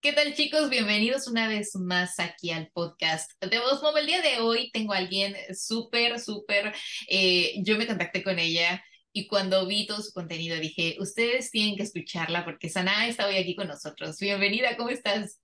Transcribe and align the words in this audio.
¿Qué 0.00 0.12
tal 0.12 0.32
chicos? 0.34 0.70
Bienvenidos 0.70 1.26
una 1.26 1.48
vez 1.48 1.74
más 1.74 2.20
aquí 2.20 2.52
al 2.52 2.68
podcast 2.68 3.32
de 3.42 3.58
Voz 3.58 3.82
El 3.96 4.06
día 4.06 4.22
de 4.22 4.38
hoy 4.38 4.70
tengo 4.70 4.92
a 4.92 4.98
alguien 4.98 5.34
súper, 5.52 6.20
súper, 6.20 6.72
eh, 7.08 7.54
yo 7.64 7.76
me 7.76 7.86
contacté 7.88 8.22
con 8.22 8.38
ella 8.38 8.80
y 9.12 9.26
cuando 9.26 9.66
vi 9.66 9.88
todo 9.88 10.00
su 10.00 10.12
contenido 10.12 10.56
dije, 10.60 10.96
ustedes 11.00 11.50
tienen 11.50 11.74
que 11.74 11.82
escucharla 11.82 12.44
porque 12.44 12.68
Sana 12.68 13.08
está 13.08 13.26
hoy 13.26 13.38
aquí 13.38 13.56
con 13.56 13.66
nosotros. 13.66 14.16
Bienvenida, 14.20 14.76
¿cómo 14.76 14.90
estás? 14.90 15.40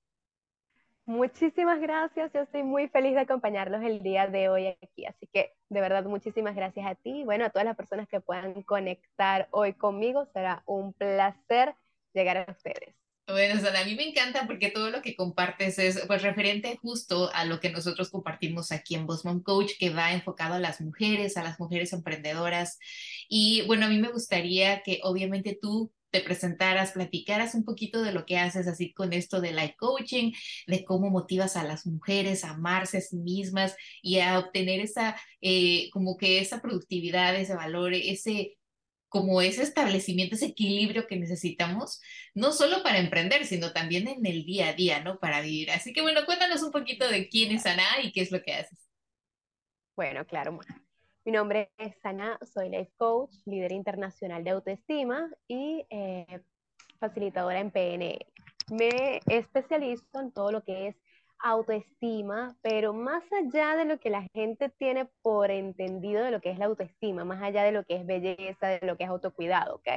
Muchísimas 1.04 1.80
gracias, 1.80 2.32
yo 2.32 2.42
estoy 2.42 2.62
muy 2.62 2.86
feliz 2.88 3.14
de 3.14 3.22
acompañarlos 3.22 3.82
el 3.82 4.04
día 4.04 4.28
de 4.28 4.48
hoy 4.50 4.68
aquí, 4.68 5.04
así 5.04 5.26
que 5.32 5.52
de 5.68 5.80
verdad 5.80 6.04
muchísimas 6.04 6.54
gracias 6.54 6.86
a 6.86 6.94
ti 6.94 7.24
bueno, 7.24 7.44
a 7.44 7.50
todas 7.50 7.66
las 7.66 7.76
personas 7.76 8.08
que 8.08 8.20
puedan 8.20 8.62
conectar 8.62 9.48
hoy 9.50 9.72
conmigo, 9.72 10.26
será 10.32 10.62
un 10.64 10.92
placer 10.92 11.74
llegar 12.12 12.36
a 12.36 12.52
ustedes. 12.52 13.03
Bueno, 13.26 13.58
Sana, 13.58 13.80
a 13.80 13.84
mí 13.86 13.94
me 13.94 14.06
encanta 14.06 14.46
porque 14.46 14.70
todo 14.70 14.90
lo 14.90 15.00
que 15.00 15.16
compartes 15.16 15.78
es 15.78 15.98
pues 16.06 16.20
referente 16.22 16.76
justo 16.82 17.30
a 17.32 17.46
lo 17.46 17.58
que 17.58 17.70
nosotros 17.70 18.10
compartimos 18.10 18.70
aquí 18.70 18.94
en 18.96 19.06
Boss 19.06 19.22
Coach, 19.42 19.72
que 19.78 19.88
va 19.88 20.12
enfocado 20.12 20.54
a 20.54 20.58
las 20.58 20.82
mujeres, 20.82 21.38
a 21.38 21.42
las 21.42 21.58
mujeres 21.58 21.94
emprendedoras. 21.94 22.78
Y 23.26 23.62
bueno, 23.66 23.86
a 23.86 23.88
mí 23.88 23.98
me 23.98 24.12
gustaría 24.12 24.82
que 24.82 25.00
obviamente 25.02 25.58
tú 25.60 25.90
te 26.10 26.20
presentaras, 26.20 26.92
platicaras 26.92 27.54
un 27.54 27.64
poquito 27.64 28.02
de 28.02 28.12
lo 28.12 28.26
que 28.26 28.38
haces 28.38 28.68
así 28.68 28.92
con 28.92 29.14
esto 29.14 29.40
de 29.40 29.52
life 29.52 29.74
coaching, 29.78 30.32
de 30.66 30.84
cómo 30.84 31.08
motivas 31.10 31.56
a 31.56 31.64
las 31.64 31.86
mujeres 31.86 32.44
a 32.44 32.50
amarse 32.50 32.98
a 32.98 33.00
sí 33.00 33.16
mismas 33.16 33.74
y 34.02 34.18
a 34.20 34.38
obtener 34.38 34.80
esa, 34.80 35.16
eh, 35.40 35.88
como 35.92 36.16
que 36.18 36.40
esa 36.40 36.60
productividad, 36.60 37.34
ese 37.36 37.54
valor, 37.54 37.94
ese 37.94 38.58
como 39.14 39.40
ese 39.40 39.62
establecimiento, 39.62 40.34
ese 40.34 40.46
equilibrio 40.46 41.06
que 41.06 41.14
necesitamos, 41.14 42.02
no 42.34 42.50
solo 42.50 42.82
para 42.82 42.98
emprender, 42.98 43.46
sino 43.46 43.72
también 43.72 44.08
en 44.08 44.26
el 44.26 44.44
día 44.44 44.70
a 44.70 44.72
día, 44.72 45.04
¿no? 45.04 45.20
Para 45.20 45.40
vivir. 45.40 45.70
Así 45.70 45.92
que 45.92 46.02
bueno, 46.02 46.22
cuéntanos 46.26 46.64
un 46.64 46.72
poquito 46.72 47.08
de 47.08 47.28
quién 47.28 47.52
es 47.52 47.64
Ana 47.64 47.84
y 48.02 48.10
qué 48.10 48.22
es 48.22 48.32
lo 48.32 48.42
que 48.42 48.54
haces. 48.54 48.90
Bueno, 49.94 50.26
claro. 50.26 50.58
Mi 51.24 51.30
nombre 51.30 51.70
es 51.78 51.94
Ana, 52.02 52.40
soy 52.42 52.70
life 52.70 52.90
coach, 52.96 53.30
líder 53.44 53.70
internacional 53.70 54.42
de 54.42 54.50
autoestima 54.50 55.30
y 55.46 55.86
eh, 55.90 56.40
facilitadora 56.98 57.60
en 57.60 57.70
PNL. 57.70 58.18
Me 58.72 59.20
especializo 59.28 60.20
en 60.20 60.32
todo 60.32 60.50
lo 60.50 60.64
que 60.64 60.88
es 60.88 60.96
autoestima, 61.38 62.56
pero 62.62 62.92
más 62.92 63.22
allá 63.32 63.76
de 63.76 63.84
lo 63.84 63.98
que 63.98 64.10
la 64.10 64.26
gente 64.34 64.70
tiene 64.70 65.06
por 65.22 65.50
entendido 65.50 66.24
de 66.24 66.30
lo 66.30 66.40
que 66.40 66.50
es 66.50 66.58
la 66.58 66.66
autoestima, 66.66 67.24
más 67.24 67.42
allá 67.42 67.64
de 67.64 67.72
lo 67.72 67.84
que 67.84 67.96
es 67.96 68.06
belleza, 68.06 68.68
de 68.68 68.86
lo 68.86 68.96
que 68.96 69.04
es 69.04 69.10
autocuidado, 69.10 69.76
¿ok? 69.76 69.88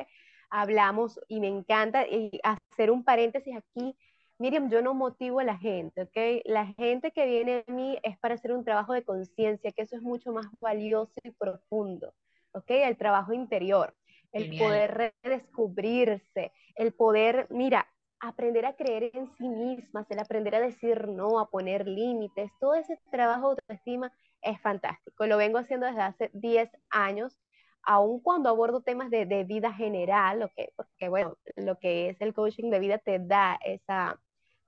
Hablamos 0.49 1.19
y 1.27 1.39
me 1.39 1.47
encanta 1.47 2.05
hacer 2.44 2.91
un 2.91 3.03
paréntesis 3.03 3.55
aquí. 3.55 3.97
Miriam, 4.39 4.69
yo 4.69 4.81
no 4.81 4.94
motivo 4.94 5.39
a 5.39 5.44
la 5.44 5.57
gente, 5.57 6.03
¿ok? 6.03 6.44
La 6.45 6.67
gente 6.67 7.11
que 7.11 7.25
viene 7.25 7.63
a 7.67 7.72
mí 7.72 7.97
es 8.03 8.17
para 8.19 8.35
hacer 8.35 8.51
un 8.51 8.63
trabajo 8.63 8.94
de 8.94 9.03
conciencia, 9.03 9.72
que 9.72 9.81
eso 9.81 9.95
es 9.95 10.01
mucho 10.01 10.31
más 10.31 10.45
valioso 10.59 11.13
y 11.23 11.31
profundo, 11.31 12.13
¿ok? 12.51 12.69
El 12.69 12.97
trabajo 12.97 13.33
interior, 13.33 13.95
el 14.31 14.57
poder 14.57 15.13
redescubrirse, 15.23 16.51
el 16.75 16.94
poder, 16.94 17.47
mira, 17.49 17.88
aprender 18.19 18.65
a 18.65 18.75
creer 18.75 19.11
en 19.13 19.27
sí 19.37 19.47
mismas, 19.47 20.09
el 20.09 20.19
aprender 20.19 20.55
a 20.55 20.59
decir 20.59 21.07
no, 21.07 21.39
a 21.39 21.49
poner 21.49 21.87
límites, 21.87 22.51
todo 22.59 22.75
ese 22.75 22.99
trabajo 23.11 23.55
de 23.55 23.61
autoestima 23.61 24.11
es 24.41 24.59
fantástico. 24.61 25.25
Lo 25.25 25.37
vengo 25.37 25.57
haciendo 25.59 25.85
desde 25.85 26.01
hace 26.01 26.31
10 26.33 26.69
años, 26.89 27.38
aun 27.83 28.19
cuando 28.19 28.49
abordo 28.49 28.81
temas 28.81 29.09
de, 29.09 29.25
vida 29.45 29.73
general, 29.73 30.43
okay, 30.43 30.67
porque 30.75 31.09
bueno, 31.09 31.38
lo 31.55 31.77
que 31.79 32.09
es 32.09 32.21
el 32.21 32.33
coaching 32.33 32.69
de 32.69 32.79
vida 32.79 32.97
te 32.97 33.19
da 33.19 33.59
esa, 33.63 34.19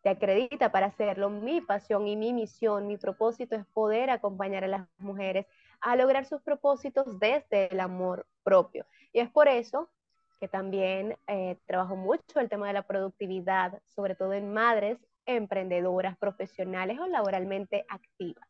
te 0.02 0.10
acredita 0.10 0.72
para 0.72 0.88
hacerlo. 0.88 1.30
Mi 1.30 1.62
pasión 1.62 2.08
y 2.08 2.16
mi 2.16 2.34
misión, 2.34 2.88
mi 2.88 2.98
propósito 2.98 3.56
es 3.56 3.66
poder 3.68 4.10
acompañar 4.10 4.64
a 4.64 4.68
las 4.68 4.88
mujeres 4.98 5.48
a 5.82 5.96
lograr 5.96 6.26
sus 6.26 6.42
propósitos 6.42 7.20
desde 7.20 7.72
el 7.72 7.80
amor 7.80 8.28
propio. 8.44 8.86
Y 9.14 9.20
es 9.20 9.30
por 9.30 9.48
eso 9.48 9.90
que 10.40 10.48
también 10.48 11.18
eh, 11.28 11.58
trabajo 11.66 11.96
mucho 11.96 12.40
el 12.40 12.50
tema 12.50 12.68
de 12.68 12.74
la 12.74 12.84
productividad, 12.84 13.82
sobre 13.86 14.16
todo 14.16 14.34
en 14.34 14.52
madres 14.54 14.98
emprendedoras, 15.26 16.18
profesionales 16.18 17.00
o 17.00 17.08
laboralmente 17.08 17.86
activas. 17.88 18.49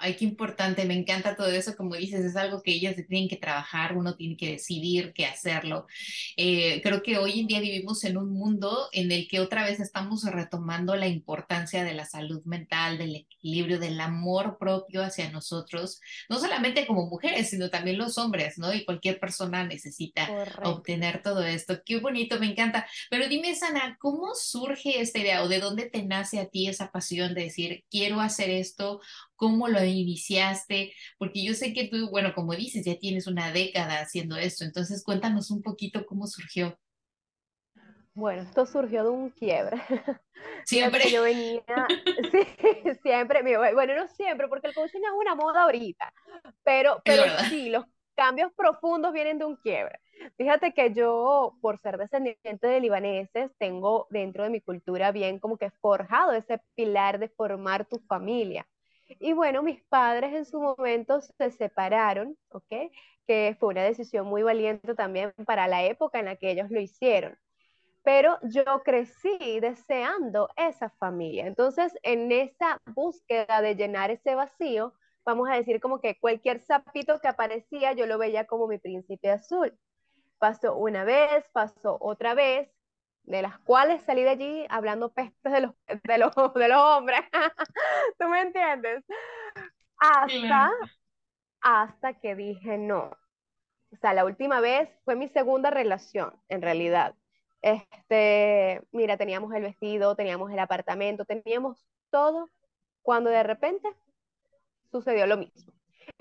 Ay, 0.00 0.14
qué 0.14 0.24
importante, 0.24 0.84
me 0.84 0.94
encanta 0.94 1.34
todo 1.34 1.48
eso, 1.48 1.74
como 1.76 1.96
dices, 1.96 2.24
es 2.24 2.36
algo 2.36 2.62
que 2.62 2.72
ellas 2.72 2.94
tienen 3.08 3.28
que 3.28 3.36
trabajar, 3.36 3.96
uno 3.96 4.14
tiene 4.14 4.36
que 4.36 4.52
decidir 4.52 5.12
qué 5.12 5.26
hacerlo. 5.26 5.86
Eh, 6.36 6.80
creo 6.82 7.02
que 7.02 7.18
hoy 7.18 7.40
en 7.40 7.48
día 7.48 7.60
vivimos 7.60 8.04
en 8.04 8.16
un 8.16 8.30
mundo 8.32 8.88
en 8.92 9.10
el 9.10 9.26
que 9.26 9.40
otra 9.40 9.64
vez 9.64 9.80
estamos 9.80 10.22
retomando 10.22 10.94
la 10.94 11.08
importancia 11.08 11.82
de 11.82 11.94
la 11.94 12.04
salud 12.04 12.44
mental, 12.44 12.96
del 12.96 13.16
equilibrio, 13.16 13.80
del 13.80 14.00
amor 14.00 14.56
propio 14.58 15.02
hacia 15.02 15.30
nosotros, 15.30 16.00
no 16.28 16.38
solamente 16.38 16.86
como 16.86 17.06
mujeres, 17.06 17.50
sino 17.50 17.68
también 17.68 17.98
los 17.98 18.18
hombres, 18.18 18.56
¿no? 18.56 18.72
Y 18.72 18.84
cualquier 18.84 19.18
persona 19.18 19.66
necesita 19.66 20.28
obtener 20.62 21.22
todo 21.22 21.44
esto. 21.44 21.82
Qué 21.84 21.98
bonito, 21.98 22.38
me 22.38 22.50
encanta. 22.50 22.86
Pero 23.10 23.28
dime, 23.28 23.54
Sana, 23.56 23.96
¿cómo 24.00 24.34
surge 24.36 25.00
esta 25.00 25.18
idea 25.18 25.42
o 25.42 25.48
de 25.48 25.58
dónde 25.58 25.90
te 25.90 26.04
nace 26.04 26.38
a 26.38 26.46
ti 26.46 26.68
esa 26.68 26.92
pasión 26.92 27.34
de 27.34 27.44
decir, 27.44 27.84
quiero 27.90 28.20
hacer 28.20 28.50
esto? 28.50 29.00
¿Cómo 29.34 29.68
lo 29.68 29.78
iniciaste? 29.90 30.92
Porque 31.18 31.44
yo 31.44 31.54
sé 31.54 31.72
que 31.72 31.88
tú, 31.88 32.10
bueno, 32.10 32.34
como 32.34 32.54
dices, 32.54 32.84
ya 32.84 32.98
tienes 32.98 33.26
una 33.26 33.52
década 33.52 34.00
haciendo 34.00 34.36
esto, 34.36 34.64
entonces 34.64 35.02
cuéntanos 35.04 35.50
un 35.50 35.62
poquito 35.62 36.06
cómo 36.06 36.26
surgió. 36.26 36.78
Bueno, 38.14 38.42
esto 38.42 38.66
surgió 38.66 39.04
de 39.04 39.10
un 39.10 39.30
quiebre. 39.30 39.80
Siempre. 40.64 41.10
yo 41.10 41.22
venía, 41.22 41.62
sí, 42.32 42.44
siempre, 43.02 43.42
bueno, 43.74 43.94
no 43.96 44.06
siempre, 44.08 44.48
porque 44.48 44.68
el 44.68 44.74
coaching 44.74 45.00
es 45.00 45.12
una 45.18 45.34
moda 45.34 45.62
ahorita, 45.62 46.12
pero, 46.62 47.00
pero 47.04 47.22
sí, 47.48 47.70
los 47.70 47.84
cambios 48.14 48.52
profundos 48.54 49.12
vienen 49.12 49.38
de 49.38 49.44
un 49.46 49.56
quiebre. 49.56 49.98
Fíjate 50.36 50.72
que 50.74 50.92
yo, 50.92 51.56
por 51.60 51.80
ser 51.80 51.96
descendiente 51.96 52.66
de 52.66 52.80
libaneses, 52.80 53.50
tengo 53.58 54.06
dentro 54.10 54.44
de 54.44 54.50
mi 54.50 54.60
cultura 54.60 55.12
bien 55.12 55.38
como 55.38 55.56
que 55.56 55.70
forjado 55.80 56.32
ese 56.32 56.60
pilar 56.74 57.18
de 57.18 57.28
formar 57.28 57.86
tu 57.86 58.00
familia. 58.08 58.66
Y 59.08 59.32
bueno, 59.32 59.62
mis 59.62 59.82
padres 59.84 60.34
en 60.34 60.44
su 60.44 60.60
momento 60.60 61.20
se 61.20 61.50
separaron, 61.50 62.36
¿ok? 62.50 62.92
Que 63.26 63.56
fue 63.58 63.70
una 63.70 63.82
decisión 63.82 64.26
muy 64.26 64.42
valiente 64.42 64.94
también 64.94 65.32
para 65.46 65.66
la 65.66 65.84
época 65.84 66.18
en 66.18 66.26
la 66.26 66.36
que 66.36 66.50
ellos 66.50 66.70
lo 66.70 66.80
hicieron. 66.80 67.38
Pero 68.04 68.38
yo 68.42 68.82
crecí 68.84 69.60
deseando 69.60 70.48
esa 70.56 70.90
familia. 70.90 71.46
Entonces, 71.46 71.92
en 72.02 72.30
esa 72.32 72.78
búsqueda 72.94 73.60
de 73.60 73.74
llenar 73.76 74.10
ese 74.10 74.34
vacío, 74.34 74.94
vamos 75.24 75.48
a 75.50 75.56
decir 75.56 75.80
como 75.80 76.00
que 76.00 76.18
cualquier 76.18 76.60
sapito 76.60 77.20
que 77.20 77.28
aparecía, 77.28 77.92
yo 77.92 78.06
lo 78.06 78.18
veía 78.18 78.46
como 78.46 78.66
mi 78.68 78.78
príncipe 78.78 79.30
azul. 79.30 79.78
Pasó 80.38 80.76
una 80.76 81.04
vez, 81.04 81.44
pasó 81.52 81.98
otra 82.00 82.34
vez, 82.34 82.70
de 83.28 83.42
las 83.42 83.58
cuales 83.58 84.02
salí 84.04 84.22
de 84.22 84.30
allí 84.30 84.66
hablando 84.70 85.12
pestes 85.12 85.52
de 85.52 85.60
los, 85.60 85.74
de 85.86 86.18
los, 86.18 86.54
de 86.54 86.68
los 86.68 86.82
hombres. 86.82 87.20
¿Tú 88.18 88.26
me 88.26 88.40
entiendes? 88.40 89.04
Hasta, 89.98 90.70
hasta 91.60 92.14
que 92.14 92.34
dije 92.34 92.78
no. 92.78 93.10
O 93.92 93.96
sea, 94.00 94.14
la 94.14 94.24
última 94.24 94.60
vez 94.60 94.88
fue 95.04 95.14
mi 95.14 95.28
segunda 95.28 95.70
relación, 95.70 96.32
en 96.48 96.62
realidad. 96.62 97.14
Este, 97.60 98.80
mira, 98.92 99.18
teníamos 99.18 99.52
el 99.54 99.62
vestido, 99.62 100.16
teníamos 100.16 100.50
el 100.50 100.58
apartamento, 100.58 101.26
teníamos 101.26 101.86
todo, 102.10 102.48
cuando 103.02 103.28
de 103.28 103.42
repente 103.42 103.88
sucedió 104.90 105.26
lo 105.26 105.36
mismo. 105.36 105.72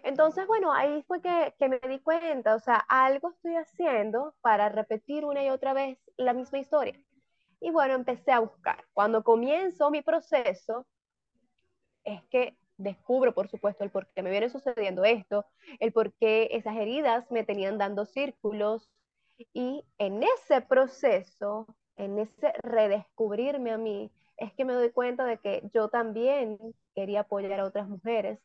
Entonces, 0.03 0.45
bueno, 0.45 0.73
ahí 0.73 1.03
fue 1.07 1.21
que, 1.21 1.53
que, 1.57 1.69
me 1.69 1.79
di 1.79 1.99
cuenta, 1.99 2.55
o 2.55 2.59
sea, 2.59 2.83
algo 2.89 3.29
estoy 3.29 3.55
haciendo 3.55 4.35
para 4.41 4.67
repetir 4.67 5.23
una 5.23 5.41
y 5.43 5.49
otra 5.49 5.73
vez 5.73 5.97
la 6.17 6.33
misma 6.33 6.59
historia. 6.59 6.99
Y 7.59 7.71
bueno, 7.71 7.95
empecé 7.95 8.31
a 8.31 8.39
buscar. 8.39 8.85
Cuando 8.93 9.23
comienzo 9.23 9.89
mi 9.89 10.01
proceso, 10.01 10.85
es 12.03 12.23
que 12.29 12.57
descubro, 12.77 13.33
por 13.33 13.49
supuesto, 13.49 13.83
el 13.83 13.91
por 13.91 14.07
qué 14.13 14.21
me 14.21 14.29
viene 14.29 14.49
sucediendo 14.49 15.03
esto, 15.03 15.45
el 15.79 15.91
por 15.91 16.13
qué 16.13 16.49
esas 16.51 16.75
heridas 16.75 17.29
me 17.31 17.43
tenían 17.43 17.77
dando 17.77 18.05
círculos. 18.05 18.89
Y 19.53 19.83
en 19.97 20.23
ese 20.23 20.61
proceso, 20.61 21.67
en 21.95 22.19
ese 22.19 22.53
redescubrirme 22.63 23.71
a 23.71 23.77
mí, 23.77 24.11
es 24.37 24.53
que 24.53 24.65
me 24.65 24.73
doy 24.73 24.91
cuenta 24.91 25.25
de 25.25 25.37
que 25.39 25.67
yo 25.73 25.89
también 25.89 26.57
quería 26.93 27.21
apoyar 27.21 27.59
a 27.59 27.65
otras 27.65 27.87
mujeres 27.87 28.39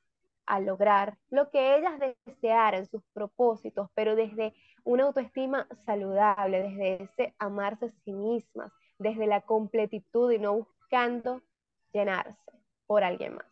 a 0.47 0.61
lograr 0.61 1.19
lo 1.31 1.51
que 1.51 1.77
ellas 1.77 2.01
desearan, 2.27 2.87
sus 2.87 3.03
propósitos, 3.13 3.89
pero 3.95 4.17
desde 4.17 4.55
una 4.85 5.05
autoestima 5.05 5.67
saludable, 5.87 6.63
desde 6.63 7.05
ese 7.05 7.35
amarse 7.39 7.87
a 7.87 7.93
sí 8.05 8.13
mismas, 8.13 8.73
desde 8.99 9.27
la 9.27 9.41
completitud 9.43 10.33
y 10.33 10.39
no 10.39 10.55
buscando 10.55 11.43
llenarse 11.93 12.37
por 12.87 13.05
alguien 13.05 13.35
más. 13.35 13.47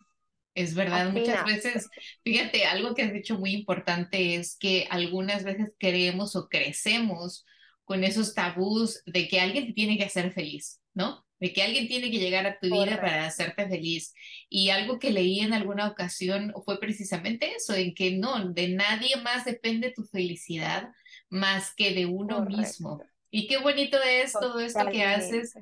Es 0.55 0.75
verdad, 0.75 1.11
muchas 1.12 1.44
veces, 1.44 1.88
fíjate, 2.25 2.65
algo 2.65 2.94
que 2.94 3.03
has 3.03 3.12
dicho 3.12 3.38
muy 3.38 3.53
importante 3.53 4.35
es 4.35 4.56
que 4.59 4.87
algunas 4.91 5.44
veces 5.44 5.73
creemos 5.79 6.35
o 6.35 6.49
crecemos 6.49 7.47
con 7.85 8.03
esos 8.03 8.35
tabús 8.35 9.03
de 9.06 9.29
que 9.29 9.41
alguien 9.41 9.67
te 9.67 9.73
tiene 9.73 9.97
que 9.97 10.05
hacer 10.05 10.33
feliz, 10.33 10.81
¿no? 10.93 11.25
de 11.41 11.55
que 11.55 11.62
alguien 11.62 11.88
tiene 11.88 12.11
que 12.11 12.19
llegar 12.19 12.47
a 12.47 12.59
tu 12.59 12.67
vida 12.69 13.00
para 13.00 13.26
hacerte 13.26 13.67
feliz. 13.67 14.12
Y 14.49 14.69
algo 14.69 14.99
que 14.99 15.11
leí 15.11 15.41
en 15.41 15.55
alguna 15.55 15.88
ocasión 15.88 16.53
fue 16.65 16.79
precisamente 16.79 17.55
eso, 17.55 17.75
en 17.75 17.94
que 17.94 18.12
no, 18.12 18.53
de 18.53 18.69
nadie 18.69 19.17
más 19.17 19.47
depende 19.47 19.91
tu 19.91 20.05
felicidad 20.05 20.91
más 21.31 21.75
que 21.75 21.94
de 21.94 22.06
uno 22.06 22.44
mismo. 22.44 23.03
Y 23.31 23.47
qué 23.47 23.59
bonito 23.59 23.97
es 24.05 24.32
todo 24.32 24.59
esto 24.59 24.85
que 24.91 25.05
haces, 25.05 25.55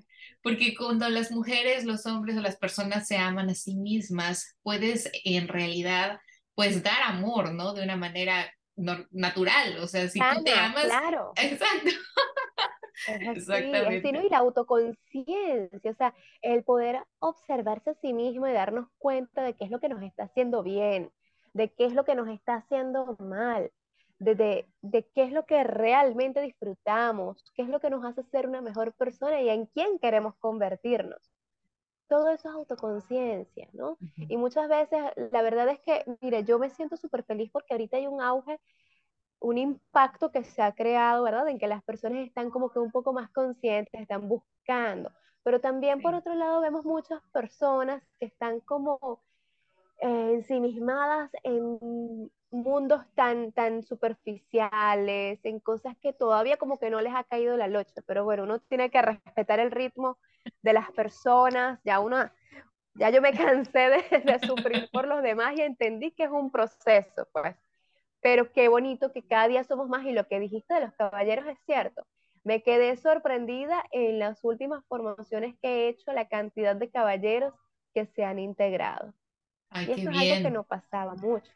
porque 0.42 0.74
cuando 0.74 1.08
las 1.10 1.30
mujeres, 1.30 1.84
los 1.84 2.06
hombres 2.06 2.36
o 2.36 2.40
las 2.40 2.56
personas 2.56 3.06
se 3.06 3.18
aman 3.18 3.50
a 3.50 3.54
sí 3.54 3.76
mismas, 3.76 4.56
puedes 4.62 5.10
en 5.24 5.48
realidad 5.48 6.18
pues 6.54 6.82
dar 6.82 7.02
amor, 7.04 7.52
¿no? 7.52 7.74
De 7.74 7.84
una 7.84 7.96
manera 7.96 8.50
natural, 8.74 9.78
o 9.80 9.86
sea, 9.86 10.08
si 10.08 10.18
tú 10.18 10.44
te 10.44 10.52
amas, 10.52 10.84
claro. 10.84 11.32
exacto. 11.36 11.90
Exactamente. 13.06 14.08
y 14.08 14.28
la 14.28 14.38
autoconciencia, 14.38 15.90
o 15.90 15.94
sea, 15.94 16.14
el 16.42 16.64
poder 16.64 17.04
observarse 17.20 17.90
a 17.90 17.94
sí 18.00 18.12
mismo 18.12 18.46
y 18.48 18.52
darnos 18.52 18.88
cuenta 18.98 19.42
de 19.42 19.54
qué 19.54 19.64
es 19.64 19.70
lo 19.70 19.80
que 19.80 19.88
nos 19.88 20.02
está 20.02 20.24
haciendo 20.24 20.62
bien, 20.62 21.12
de 21.52 21.72
qué 21.72 21.84
es 21.84 21.92
lo 21.92 22.04
que 22.04 22.14
nos 22.14 22.28
está 22.28 22.56
haciendo 22.56 23.16
mal, 23.20 23.70
de, 24.18 24.66
de, 24.82 25.06
qué 25.14 25.22
es 25.22 25.32
lo 25.32 25.46
que 25.46 25.62
realmente 25.64 26.40
disfrutamos, 26.40 27.44
qué 27.54 27.62
es 27.62 27.68
lo 27.68 27.80
que 27.80 27.90
nos 27.90 28.04
hace 28.04 28.22
ser 28.24 28.48
una 28.48 28.60
mejor 28.60 28.92
persona 28.94 29.40
y 29.40 29.48
en 29.48 29.66
quién 29.66 29.98
queremos 29.98 30.34
convertirnos. 30.36 31.20
Todo 32.08 32.30
eso 32.30 32.48
es 32.48 32.54
autoconciencia, 32.54 33.68
¿no? 33.74 33.98
Y 34.16 34.38
muchas 34.38 34.68
veces, 34.68 35.00
la 35.30 35.42
verdad 35.42 35.68
es 35.68 35.80
que, 35.80 36.04
mire, 36.22 36.42
yo 36.42 36.58
me 36.58 36.70
siento 36.70 36.96
súper 36.96 37.22
feliz 37.22 37.50
porque 37.52 37.74
ahorita 37.74 37.98
hay 37.98 38.06
un 38.06 38.22
auge 38.22 38.58
un 39.40 39.58
impacto 39.58 40.30
que 40.30 40.44
se 40.44 40.62
ha 40.62 40.72
creado, 40.72 41.22
¿verdad? 41.22 41.48
En 41.48 41.58
que 41.58 41.68
las 41.68 41.82
personas 41.82 42.26
están 42.26 42.50
como 42.50 42.70
que 42.70 42.78
un 42.78 42.90
poco 42.90 43.12
más 43.12 43.30
conscientes, 43.30 44.00
están 44.00 44.28
buscando. 44.28 45.12
Pero 45.42 45.60
también 45.60 46.02
por 46.02 46.14
otro 46.14 46.34
lado 46.34 46.60
vemos 46.60 46.84
muchas 46.84 47.22
personas 47.32 48.02
que 48.18 48.26
están 48.26 48.60
como 48.60 49.22
eh, 50.00 50.32
ensimismadas 50.34 51.30
en 51.42 52.30
mundos 52.50 53.04
tan, 53.14 53.52
tan 53.52 53.82
superficiales, 53.82 55.40
en 55.44 55.60
cosas 55.60 55.96
que 56.00 56.12
todavía 56.12 56.56
como 56.56 56.78
que 56.78 56.90
no 56.90 57.00
les 57.00 57.14
ha 57.14 57.24
caído 57.24 57.56
la 57.56 57.68
locha. 57.68 58.02
Pero 58.06 58.24
bueno, 58.24 58.44
uno 58.44 58.60
tiene 58.60 58.90
que 58.90 59.02
respetar 59.02 59.60
el 59.60 59.70
ritmo 59.70 60.18
de 60.62 60.72
las 60.72 60.90
personas. 60.92 61.80
Ya 61.84 62.00
uno, 62.00 62.30
ya 62.94 63.10
yo 63.10 63.22
me 63.22 63.32
cansé 63.36 63.90
de, 63.90 64.20
de 64.24 64.38
sufrir 64.46 64.88
por 64.92 65.06
los 65.06 65.22
demás 65.22 65.54
y 65.56 65.62
entendí 65.62 66.12
que 66.12 66.24
es 66.24 66.30
un 66.30 66.50
proceso, 66.50 67.28
pues 67.32 67.56
pero 68.20 68.52
qué 68.52 68.68
bonito 68.68 69.12
que 69.12 69.26
cada 69.26 69.48
día 69.48 69.64
somos 69.64 69.88
más 69.88 70.04
y 70.04 70.12
lo 70.12 70.26
que 70.26 70.40
dijiste 70.40 70.74
de 70.74 70.80
los 70.80 70.92
caballeros 70.94 71.46
es 71.46 71.58
cierto. 71.66 72.06
Me 72.44 72.62
quedé 72.62 72.96
sorprendida 72.96 73.82
en 73.92 74.18
las 74.18 74.42
últimas 74.44 74.84
formaciones 74.86 75.56
que 75.60 75.68
he 75.68 75.88
hecho, 75.88 76.12
la 76.12 76.28
cantidad 76.28 76.76
de 76.76 76.90
caballeros 76.90 77.54
que 77.94 78.06
se 78.06 78.24
han 78.24 78.38
integrado. 78.38 79.12
Ay, 79.70 79.86
y 79.88 79.92
eso 79.92 80.10
es 80.10 80.16
algo 80.16 80.42
que 80.42 80.50
no 80.50 80.64
pasaba 80.64 81.14
mucho. 81.14 81.52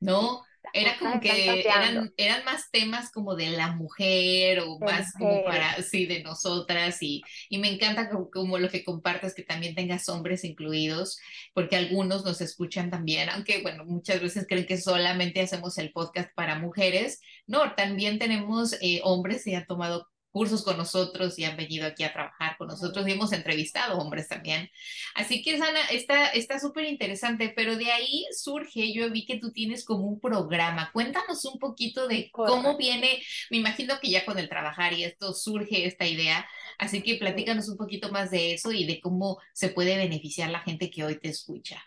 No, 0.00 0.42
era 0.72 0.98
como 0.98 1.20
que 1.20 1.60
eran, 1.60 2.12
eran 2.16 2.44
más 2.44 2.70
temas 2.70 3.10
como 3.10 3.34
de 3.34 3.50
la 3.50 3.72
mujer 3.72 4.60
o 4.60 4.78
más 4.78 5.12
como 5.12 5.44
para, 5.44 5.80
sí, 5.82 6.06
de 6.06 6.22
nosotras 6.22 6.98
y, 7.02 7.22
y 7.48 7.58
me 7.58 7.72
encanta 7.72 8.10
como, 8.10 8.58
lo 8.58 8.68
que 8.68 8.84
compartas 8.84 9.34
que 9.34 9.42
también 9.42 9.74
tengas 9.74 10.08
hombres 10.08 10.44
incluidos, 10.44 11.18
porque 11.54 11.76
algunos 11.76 12.24
nos 12.24 12.40
escuchan 12.40 12.90
también, 12.90 13.28
aunque 13.30 13.62
bueno, 13.62 13.84
muchas 13.84 14.20
veces 14.20 14.46
creen 14.48 14.66
que 14.66 14.78
solamente 14.78 15.40
hacemos 15.40 15.78
el 15.78 15.92
podcast 15.92 16.30
para 16.34 16.58
mujeres, 16.58 17.20
no, 17.46 17.74
también 17.74 18.18
tenemos 18.18 18.74
eh, 18.80 19.00
hombres 19.04 19.44
que 19.44 19.56
han 19.56 19.66
tomado 19.66 20.08
cursos 20.38 20.62
con 20.62 20.76
nosotros 20.76 21.36
y 21.36 21.44
han 21.44 21.56
venido 21.56 21.84
aquí 21.84 22.04
a 22.04 22.12
trabajar 22.12 22.56
con 22.56 22.68
nosotros 22.68 23.08
y 23.08 23.10
hemos 23.10 23.32
entrevistado 23.32 23.98
hombres 23.98 24.28
también. 24.28 24.70
Así 25.16 25.42
que, 25.42 25.58
Sana, 25.58 25.80
está 25.90 26.60
súper 26.60 26.84
interesante, 26.84 27.52
pero 27.56 27.74
de 27.74 27.90
ahí 27.90 28.24
surge, 28.30 28.92
yo 28.92 29.10
vi 29.10 29.26
que 29.26 29.40
tú 29.40 29.50
tienes 29.50 29.84
como 29.84 30.04
un 30.04 30.20
programa. 30.20 30.90
Cuéntanos 30.92 31.44
un 31.44 31.58
poquito 31.58 32.06
de 32.06 32.30
cómo 32.30 32.76
viene, 32.76 33.20
me 33.50 33.56
imagino 33.56 33.98
que 34.00 34.10
ya 34.10 34.24
con 34.24 34.38
el 34.38 34.48
trabajar 34.48 34.92
y 34.92 35.02
esto 35.02 35.34
surge 35.34 35.86
esta 35.86 36.06
idea, 36.06 36.46
así 36.78 37.02
que 37.02 37.16
platícanos 37.16 37.68
un 37.68 37.76
poquito 37.76 38.12
más 38.12 38.30
de 38.30 38.54
eso 38.54 38.70
y 38.70 38.86
de 38.86 39.00
cómo 39.00 39.38
se 39.52 39.70
puede 39.70 39.96
beneficiar 39.96 40.50
la 40.50 40.60
gente 40.60 40.88
que 40.88 41.02
hoy 41.02 41.18
te 41.18 41.30
escucha. 41.30 41.82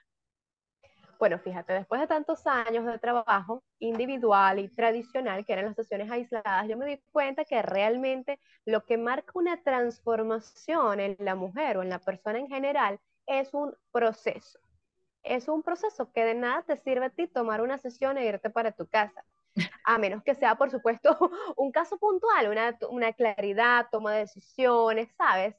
Bueno, 1.21 1.37
fíjate, 1.37 1.73
después 1.73 2.01
de 2.01 2.07
tantos 2.07 2.47
años 2.47 2.83
de 2.83 2.97
trabajo 2.97 3.63
individual 3.77 4.57
y 4.57 4.69
tradicional, 4.69 5.45
que 5.45 5.53
eran 5.53 5.65
las 5.65 5.75
sesiones 5.75 6.09
aisladas, 6.09 6.67
yo 6.67 6.75
me 6.77 6.87
di 6.87 6.97
cuenta 7.11 7.45
que 7.45 7.61
realmente 7.61 8.39
lo 8.65 8.83
que 8.85 8.97
marca 8.97 9.31
una 9.35 9.61
transformación 9.61 10.99
en 10.99 11.15
la 11.19 11.35
mujer 11.35 11.77
o 11.77 11.83
en 11.83 11.89
la 11.89 11.99
persona 11.99 12.39
en 12.39 12.47
general 12.47 12.99
es 13.27 13.53
un 13.53 13.71
proceso. 13.91 14.57
Es 15.21 15.47
un 15.47 15.61
proceso 15.61 16.11
que 16.11 16.25
de 16.25 16.33
nada 16.33 16.63
te 16.63 16.77
sirve 16.77 17.05
a 17.05 17.09
ti 17.11 17.27
tomar 17.27 17.61
una 17.61 17.77
sesión 17.77 18.17
e 18.17 18.25
irte 18.25 18.49
para 18.49 18.71
tu 18.71 18.87
casa. 18.87 19.23
A 19.83 19.99
menos 19.99 20.23
que 20.23 20.33
sea, 20.33 20.55
por 20.55 20.71
supuesto, 20.71 21.15
un 21.55 21.71
caso 21.71 21.99
puntual, 21.99 22.49
una, 22.49 22.75
una 22.89 23.13
claridad, 23.13 23.89
toma 23.91 24.13
de 24.13 24.21
decisiones, 24.21 25.07
¿sabes? 25.19 25.55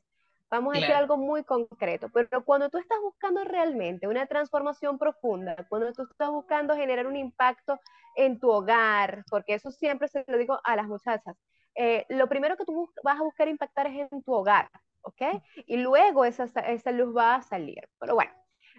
Vamos 0.53 0.77
a 0.77 0.81
decir 0.81 0.95
algo 0.95 1.17
muy 1.17 1.45
concreto, 1.45 2.11
pero 2.13 2.45
cuando 2.45 2.69
tú 2.69 2.77
estás 2.77 2.99
buscando 3.01 3.43
realmente 3.43 4.07
una 4.07 4.27
transformación 4.27 4.99
profunda, 4.99 5.57
cuando 5.71 5.91
tú 5.95 6.03
estás 6.03 6.29
buscando 6.29 6.77
generar 6.77 7.07
un 7.07 7.17
impacto 7.17 7.81
en 8.17 8.39
tu 8.39 8.51
hogar, 8.51 9.25
porque 9.31 9.55
eso 9.55 9.71
siempre 9.71 10.09
se 10.09 10.27
lo 10.29 10.37
digo 10.37 10.61
a 10.63 10.77
las 10.77 10.87
muchachas, 10.87 11.35
eh, 11.75 12.05
lo 12.11 12.29
primero 12.29 12.59
que 12.59 12.67
tú 12.67 12.93
vas 13.03 13.19
a 13.19 13.23
buscar 13.23 13.49
impactar 13.49 13.87
es 13.87 14.13
en 14.13 14.23
tu 14.23 14.35
hogar, 14.35 14.69
¿ok? 15.01 15.23
Y 15.67 15.79
luego 15.79 16.27
esa, 16.27 16.45
esa 16.45 16.93
luz 16.93 17.17
va 17.17 17.37
a 17.37 17.43
salir. 17.43 17.89
Pero 17.99 18.15
bueno, 18.15 18.33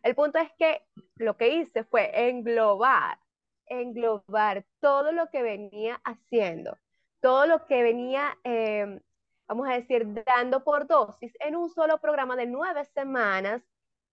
el 0.03 0.13
punto 0.13 0.37
es 0.37 0.51
que 0.59 0.85
lo 1.15 1.37
que 1.37 1.55
hice 1.55 1.85
fue 1.85 2.29
englobar, 2.29 3.17
englobar 3.65 4.63
todo 4.79 5.11
lo 5.11 5.27
que 5.31 5.41
venía 5.41 5.99
haciendo, 6.03 6.77
todo 7.19 7.47
lo 7.47 7.65
que 7.65 7.81
venía 7.81 8.37
eh, 8.43 8.99
vamos 9.47 9.67
a 9.67 9.73
decir, 9.73 10.05
dando 10.25 10.63
por 10.63 10.87
dosis 10.87 11.33
en 11.39 11.55
un 11.55 11.69
solo 11.69 11.99
programa 11.99 12.35
de 12.35 12.45
nueve 12.45 12.85
semanas 12.85 13.61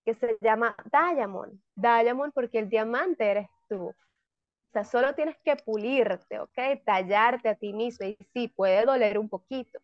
que 0.05 0.15
se 0.15 0.37
llama 0.41 0.75
Diamond. 0.91 1.61
Diamond 1.75 2.33
porque 2.33 2.59
el 2.59 2.69
diamante 2.69 3.31
eres 3.31 3.49
tú. 3.69 3.89
O 3.89 4.73
sea, 4.73 4.85
solo 4.85 5.15
tienes 5.15 5.37
que 5.45 5.57
pulirte, 5.57 6.39
¿ok? 6.39 6.59
Tallarte 6.85 7.49
a 7.49 7.57
ti 7.57 7.73
mismo. 7.73 8.07
Y 8.07 8.17
sí, 8.33 8.49
puede 8.49 8.85
doler 8.85 9.19
un 9.19 9.29
poquito, 9.29 9.81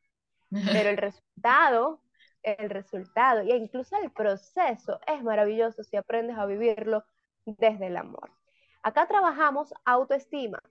pero 0.51 0.91
el 0.91 0.97
resultado, 0.97 2.01
el 2.43 2.71
resultado 2.71 3.41
e 3.41 3.57
incluso 3.57 3.97
el 3.97 4.13
proceso 4.13 5.01
es 5.07 5.23
maravilloso 5.25 5.83
si 5.83 5.97
aprendes 5.97 6.39
a 6.39 6.47
vivirlo 6.47 7.05
desde 7.45 7.89
el 7.89 7.97
amor. 7.97 8.31
Acá 8.83 9.09
trabajamos 9.09 9.75
autoestima, 9.85 10.63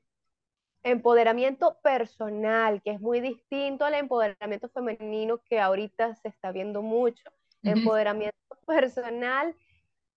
empoderamiento 0.85 1.79
personal, 1.81 2.79
que 2.83 2.91
es 2.91 3.01
muy 3.01 3.19
distinto 3.19 3.85
al 3.85 3.95
empoderamiento 3.95 4.69
femenino 4.69 5.39
que 5.39 5.59
ahorita 5.59 6.13
se 6.13 6.27
está 6.27 6.51
viendo 6.51 6.83
mucho. 6.83 7.23
Empoderamiento 7.63 8.37
personal, 8.67 9.55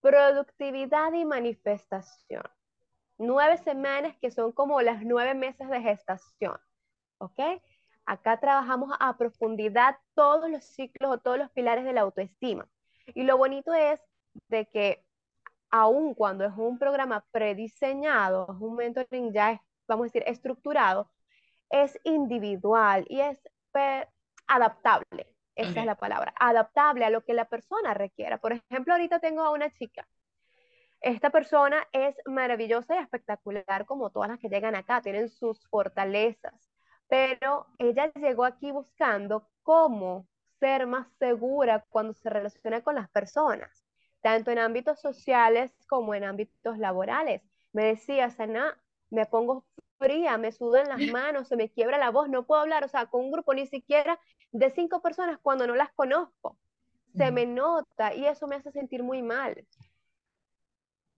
productividad 0.03 1.11
y 1.15 1.25
manifestación. 1.25 2.43
Nueve 3.17 3.57
semanas 3.57 4.15
que 4.21 4.31
son 4.31 4.53
como 4.53 4.83
las 4.83 5.03
nueve 5.03 5.35
meses 5.35 5.71
de 5.71 5.81
gestación. 5.81 6.59
¿Ok? 7.17 7.41
Acá 8.05 8.39
trabajamos 8.39 8.95
a 9.01 9.17
profundidad 9.17 9.97
todos 10.15 10.51
los 10.51 10.65
ciclos 10.65 11.11
o 11.11 11.19
todos 11.19 11.39
los 11.39 11.51
pilares 11.51 11.87
de 11.87 11.95
la 11.95 12.03
autoestima. 12.03 12.69
Y 13.15 13.23
lo 13.23 13.39
bonito 13.39 13.73
es 13.73 14.01
de 14.49 14.67
que 14.67 15.03
aun 15.71 16.13
cuando 16.13 16.45
es 16.45 16.53
un 16.57 16.79
programa 16.79 17.25
prediseñado, 17.31 18.47
es 18.51 18.61
un 18.61 18.77
mentoring 18.77 19.33
ya 19.33 19.63
vamos 19.89 20.05
a 20.05 20.09
decir, 20.09 20.23
estructurado, 20.27 21.11
es 21.71 21.99
individual 22.05 23.05
y 23.09 23.21
es 23.21 23.39
adaptable. 24.47 25.35
Esa 25.55 25.81
es 25.81 25.87
la 25.87 25.97
palabra, 25.97 26.33
adaptable 26.39 27.05
a 27.05 27.11
lo 27.11 27.25
que 27.25 27.35
la 27.35 27.47
persona 27.47 27.93
requiera. 27.93 28.39
Por 28.39 28.53
ejemplo, 28.53 28.93
ahorita 28.93 29.19
tengo 29.19 29.43
a 29.43 29.51
una 29.51 29.73
chica. 29.73 30.07
Esta 31.01 31.31
persona 31.31 31.87
es 31.93 32.17
maravillosa 32.27 32.95
y 32.97 32.99
espectacular 32.99 33.87
como 33.87 34.11
todas 34.11 34.29
las 34.29 34.39
que 34.39 34.49
llegan 34.49 34.75
acá, 34.75 35.01
tienen 35.01 35.29
sus 35.29 35.67
fortalezas, 35.69 36.71
pero 37.09 37.67
ella 37.79 38.13
llegó 38.15 38.45
aquí 38.45 38.71
buscando 38.71 39.49
cómo 39.63 40.27
ser 40.59 40.87
más 40.87 41.09
segura 41.19 41.85
cuando 41.89 42.15
se 42.15 42.31
relaciona 42.31 42.83
con 42.83 42.97
las 42.97 43.09
personas, 43.11 43.85
tanto 44.23 44.51
en 44.51 44.59
ámbitos 44.59 45.01
sociales 45.01 45.73
como 45.89 46.15
en 46.15 46.25
ámbitos 46.25 46.79
laborales. 46.79 47.43
Me 47.73 47.85
decía, 47.85 48.31
Sana, 48.31 48.77
me 49.11 49.27
pongo 49.27 49.65
fría, 49.99 50.39
me 50.39 50.53
sudan 50.53 50.89
las 50.89 50.99
manos, 51.13 51.49
se 51.49 51.57
me 51.57 51.71
quiebra 51.71 51.99
la 51.99 52.11
voz, 52.11 52.29
no 52.29 52.47
puedo 52.47 52.61
hablar, 52.61 52.85
o 52.85 52.89
sea, 52.89 53.07
con 53.07 53.23
un 53.23 53.33
grupo 53.33 53.55
ni 53.55 53.67
siquiera 53.67 54.19
de 54.53 54.71
cinco 54.71 55.03
personas 55.03 55.39
cuando 55.43 55.67
no 55.67 55.75
las 55.75 55.93
conozco. 55.93 56.59
Se 57.17 57.31
me 57.33 57.47
nota 57.47 58.15
y 58.15 58.27
eso 58.27 58.47
me 58.47 58.57
hace 58.57 58.71
sentir 58.71 59.03
muy 59.03 59.23
mal. 59.23 59.67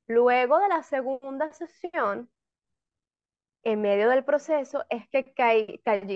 Luego 0.07 0.59
de 0.59 0.69
la 0.69 0.83
segunda 0.83 1.53
sesión, 1.53 2.31
en 3.63 3.81
medio 3.81 4.09
del 4.09 4.25
proceso, 4.25 4.85
es 4.89 5.09
que 5.09 5.33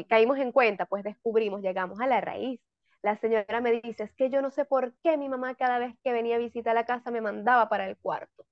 caímos 0.09 0.39
en 0.39 0.53
cuenta, 0.53 0.87
pues 0.87 1.05
descubrimos, 1.05 1.61
llegamos 1.63 2.01
a 2.01 2.07
la 2.07 2.21
raíz 2.21 2.61
La 3.03 3.17
señora 3.17 3.61
me 3.61 3.73
dice, 3.83 4.05
es 4.05 4.13
que 4.15 4.31
yo 4.31 4.41
no 4.43 4.51
sé 4.51 4.65
por 4.65 4.95
qué 5.03 5.17
mi 5.19 5.29
mamá 5.29 5.55
cada 5.55 5.79
vez 5.79 5.95
que 6.03 6.13
venía 6.13 6.37
a 6.37 6.39
visitar 6.39 6.75
la 6.75 6.87
casa 6.87 7.11
me 7.11 7.21
mandaba 7.21 7.69
para 7.69 7.87
el 7.89 7.97
cuarto. 7.99 8.47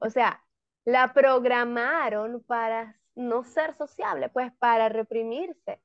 O 0.00 0.10
sea, 0.10 0.42
la 0.88 1.12
programaron 1.12 2.42
para 2.44 2.98
no 3.14 3.44
ser 3.44 3.76
sociable, 3.76 4.30
pues 4.30 4.50
para 4.58 4.88
reprimirse. 4.88 5.82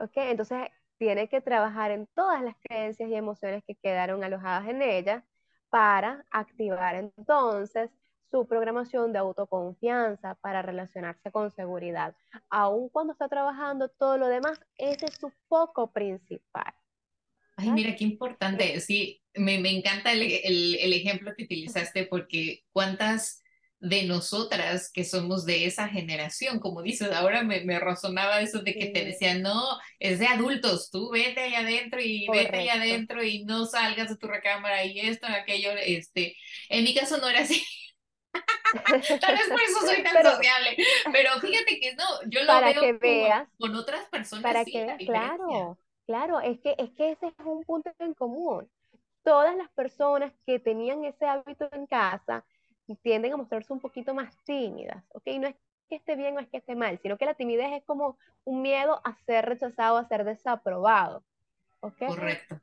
¿Ok? 0.00 0.12
Entonces 0.14 0.68
tiene 0.98 1.28
que 1.28 1.40
trabajar 1.40 1.90
en 1.90 2.06
todas 2.14 2.40
las 2.40 2.54
creencias 2.62 3.10
y 3.10 3.14
emociones 3.16 3.64
que 3.66 3.74
quedaron 3.74 4.22
alojadas 4.22 4.68
en 4.68 4.82
ella 4.82 5.24
para 5.68 6.24
activar 6.30 6.94
entonces 6.94 7.90
su 8.30 8.46
programación 8.46 9.12
de 9.12 9.18
autoconfianza 9.18 10.36
para 10.36 10.62
relacionarse 10.62 11.32
con 11.32 11.50
seguridad. 11.50 12.14
Aun 12.50 12.88
cuando 12.88 13.14
está 13.14 13.28
trabajando 13.28 13.88
todo 13.88 14.16
lo 14.16 14.28
demás, 14.28 14.60
ese 14.78 15.06
es 15.06 15.14
su 15.14 15.32
foco 15.48 15.92
principal. 15.92 16.72
Ay, 17.56 17.72
mira, 17.72 17.96
qué 17.96 18.04
importante. 18.04 18.78
Sí, 18.78 19.20
me, 19.34 19.58
me 19.58 19.76
encanta 19.76 20.12
el, 20.12 20.22
el, 20.22 20.76
el, 20.76 20.92
ejemplo 20.92 21.34
que 21.36 21.42
utilizaste 21.44 22.06
porque 22.06 22.62
cuántas 22.70 23.42
de 23.80 24.04
nosotras 24.04 24.90
que 24.92 25.04
somos 25.04 25.46
de 25.46 25.64
esa 25.64 25.88
generación, 25.88 26.60
como 26.60 26.82
dices, 26.82 27.10
ahora 27.12 27.42
me, 27.42 27.62
me 27.62 27.80
razonaba 27.80 28.42
eso 28.42 28.60
de 28.60 28.74
que 28.74 28.86
te 28.86 29.04
decían, 29.06 29.40
no, 29.40 29.78
es 29.98 30.18
de 30.18 30.26
adultos, 30.26 30.90
tú 30.90 31.10
vete 31.10 31.40
ahí 31.40 31.54
adentro 31.54 31.98
y 32.00 32.28
vete 32.28 32.58
ahí 32.58 32.68
adentro 32.68 33.24
y 33.24 33.44
no 33.44 33.64
salgas 33.64 34.10
de 34.10 34.16
tu 34.16 34.28
recámara 34.28 34.84
y 34.84 35.00
esto, 35.00 35.26
aquello, 35.26 35.70
este, 35.72 36.36
en 36.68 36.84
mi 36.84 36.94
caso 36.94 37.16
no 37.16 37.28
era 37.28 37.40
así. 37.40 37.64
Tal 39.20 39.34
vez 39.34 39.48
por 39.48 39.60
eso 39.60 39.80
soy 39.80 40.02
tan 40.02 40.22
sociable, 40.22 40.76
pero 41.10 41.40
fíjate 41.40 41.80
que 41.80 41.94
no, 41.94 42.04
yo 42.26 42.42
lo 42.42 42.46
para 42.46 42.72
veo 42.72 42.82
que 42.82 42.92
veas, 42.92 43.48
con, 43.58 43.74
otras 43.74 44.06
personas. 44.10 44.42
Para 44.42 44.64
que 44.64 44.84
veas, 44.84 44.98
claro, 44.98 45.78
claro, 46.06 46.40
es 46.40 46.60
que, 46.60 46.74
es 46.78 46.90
que 46.90 47.12
ese 47.12 47.28
es 47.28 47.34
un 47.46 47.64
punto 47.64 47.90
en 47.98 48.12
común. 48.12 48.70
Todas 49.24 49.56
las 49.56 49.70
personas 49.70 50.32
que 50.46 50.58
tenían 50.58 51.04
ese 51.04 51.26
hábito 51.26 51.68
en 51.72 51.86
casa 51.86 52.44
tienden 52.96 53.32
a 53.32 53.36
mostrarse 53.36 53.72
un 53.72 53.80
poquito 53.80 54.14
más 54.14 54.36
tímidas, 54.44 55.04
¿ok? 55.12 55.26
No 55.38 55.48
es 55.48 55.56
que 55.88 55.96
esté 55.96 56.16
bien 56.16 56.36
o 56.36 56.40
es 56.40 56.48
que 56.48 56.58
esté 56.58 56.74
mal, 56.74 56.98
sino 57.02 57.18
que 57.18 57.26
la 57.26 57.34
timidez 57.34 57.72
es 57.72 57.84
como 57.84 58.16
un 58.44 58.62
miedo 58.62 59.00
a 59.04 59.14
ser 59.26 59.46
rechazado, 59.46 59.96
a 59.98 60.08
ser 60.08 60.24
desaprobado, 60.24 61.24
¿ok? 61.80 62.06
Correcto. 62.06 62.60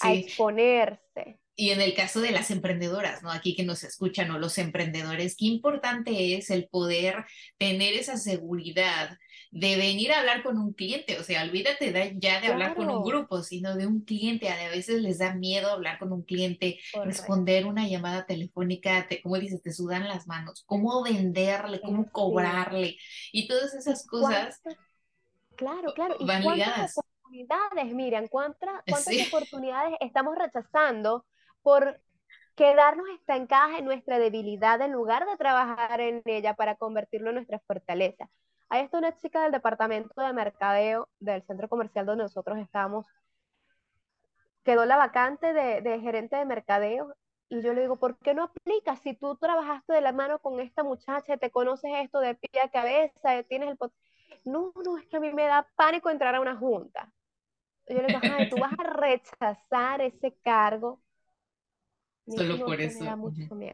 A 0.00 0.12
exponerse. 0.12 1.38
Y 1.60 1.70
en 1.70 1.80
el 1.80 1.92
caso 1.92 2.20
de 2.20 2.30
las 2.30 2.52
emprendedoras, 2.52 3.24
¿no? 3.24 3.32
Aquí 3.32 3.56
que 3.56 3.64
nos 3.64 3.82
escuchan, 3.82 4.30
o 4.30 4.38
los 4.38 4.58
emprendedores, 4.58 5.34
qué 5.36 5.46
importante 5.46 6.36
es 6.36 6.50
el 6.50 6.68
poder 6.68 7.24
tener 7.58 7.94
esa 7.94 8.16
seguridad 8.16 9.18
de 9.50 9.76
venir 9.76 10.12
a 10.12 10.20
hablar 10.20 10.44
con 10.44 10.56
un 10.56 10.72
cliente. 10.72 11.18
O 11.18 11.24
sea, 11.24 11.42
olvídate 11.42 12.14
ya 12.20 12.40
de 12.40 12.46
hablar 12.46 12.76
con 12.76 12.88
un 12.88 13.02
grupo, 13.02 13.42
sino 13.42 13.74
de 13.74 13.88
un 13.88 14.02
cliente. 14.02 14.48
A 14.50 14.70
veces 14.70 15.02
les 15.02 15.18
da 15.18 15.34
miedo 15.34 15.72
hablar 15.72 15.98
con 15.98 16.12
un 16.12 16.22
cliente, 16.22 16.78
responder 17.04 17.66
una 17.66 17.88
llamada 17.88 18.24
telefónica, 18.24 19.08
te, 19.08 19.20
como 19.20 19.36
dices, 19.36 19.60
te 19.60 19.72
sudan 19.72 20.06
las 20.06 20.28
manos. 20.28 20.62
¿Cómo 20.64 21.02
venderle? 21.02 21.80
¿Cómo 21.80 22.08
cobrarle? 22.12 22.98
Y 23.32 23.48
todas 23.48 23.74
esas 23.74 24.06
cosas. 24.06 24.62
Claro, 25.56 25.92
claro. 25.92 26.14
¿Y 26.20 26.24
van 26.24 26.42
ligadas. 26.42 26.96
oportunidades, 26.96 27.92
Miriam? 27.92 28.28
¿Cuántas, 28.28 28.80
cuántas 28.88 29.26
oportunidades 29.26 29.94
estamos 29.98 30.36
rechazando? 30.38 31.26
Por 31.68 32.00
quedarnos 32.54 33.06
estancadas 33.10 33.78
en 33.78 33.84
nuestra 33.84 34.18
debilidad 34.18 34.80
en 34.80 34.92
lugar 34.92 35.26
de 35.26 35.36
trabajar 35.36 36.00
en 36.00 36.22
ella 36.24 36.54
para 36.54 36.76
convertirlo 36.76 37.28
en 37.28 37.34
nuestra 37.34 37.58
fortaleza. 37.58 38.30
Ahí 38.70 38.84
está 38.84 38.96
una 38.96 39.14
chica 39.18 39.42
del 39.42 39.52
departamento 39.52 40.18
de 40.18 40.32
mercadeo 40.32 41.10
del 41.20 41.42
centro 41.42 41.68
comercial 41.68 42.06
donde 42.06 42.24
nosotros 42.24 42.56
estamos. 42.56 43.04
Quedó 44.64 44.86
la 44.86 44.96
vacante 44.96 45.52
de, 45.52 46.00
gerente 46.00 46.36
de 46.36 46.46
mercadeo 46.46 47.14
y 47.50 47.60
yo 47.60 47.74
le 47.74 47.82
digo, 47.82 47.96
¿por 47.96 48.16
qué 48.16 48.32
no 48.32 48.44
aplicas? 48.44 49.00
Si 49.00 49.12
tú 49.12 49.36
trabajaste 49.36 49.92
de 49.92 50.00
la 50.00 50.12
mano 50.12 50.38
con 50.38 50.60
esta 50.60 50.82
muchacha, 50.82 51.36
te 51.36 51.50
conoces 51.50 51.90
esto 51.96 52.18
de 52.20 52.34
pie 52.34 52.62
a 52.62 52.70
cabeza, 52.70 53.42
tienes 53.42 53.68
el... 53.68 53.90
No, 54.46 54.72
no, 54.86 54.96
es 54.96 55.06
que 55.08 55.18
a 55.18 55.20
mí 55.20 55.34
me 55.34 55.44
da 55.44 55.68
pánico 55.76 56.08
entrar 56.08 56.34
a 56.34 56.40
una 56.40 56.56
junta. 56.56 57.12
Yo 57.88 58.00
le 58.00 58.06
digo, 58.06 58.20
ay, 58.22 58.48
tú 58.48 58.56
vas 58.56 58.72
a 58.78 58.82
rechazar 58.94 60.00
ese 60.00 60.34
cargo 60.42 61.02
Solo 62.36 62.64
por 62.64 62.80
eso. 62.80 63.04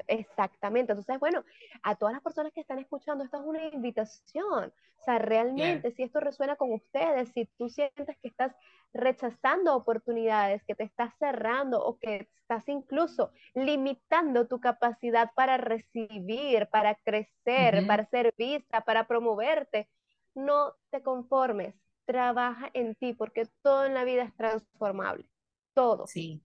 Exactamente. 0.06 0.92
Entonces, 0.92 1.18
bueno, 1.18 1.44
a 1.82 1.96
todas 1.96 2.14
las 2.14 2.22
personas 2.22 2.52
que 2.52 2.60
están 2.60 2.78
escuchando, 2.78 3.24
esto 3.24 3.38
es 3.38 3.44
una 3.44 3.66
invitación. 3.66 4.72
O 5.00 5.04
sea, 5.04 5.18
realmente, 5.18 5.90
si 5.92 6.02
esto 6.02 6.20
resuena 6.20 6.56
con 6.56 6.72
ustedes, 6.72 7.30
si 7.34 7.46
tú 7.58 7.68
sientes 7.68 8.16
que 8.22 8.28
estás 8.28 8.54
rechazando 8.92 9.74
oportunidades, 9.74 10.62
que 10.64 10.74
te 10.74 10.84
estás 10.84 11.12
cerrando 11.18 11.84
o 11.84 11.98
que 11.98 12.28
estás 12.40 12.68
incluso 12.68 13.32
limitando 13.54 14.46
tu 14.46 14.60
capacidad 14.60 15.32
para 15.34 15.56
recibir, 15.56 16.68
para 16.68 16.94
crecer, 16.94 17.86
para 17.86 18.06
ser 18.06 18.34
vista, 18.38 18.82
para 18.82 19.06
promoverte, 19.06 19.88
no 20.34 20.74
te 20.90 21.02
conformes. 21.02 21.74
Trabaja 22.06 22.70
en 22.74 22.94
ti 22.94 23.14
porque 23.14 23.48
todo 23.62 23.86
en 23.86 23.94
la 23.94 24.04
vida 24.04 24.24
es 24.24 24.34
transformable. 24.36 25.26
Todo. 25.74 26.06
Sí. 26.06 26.43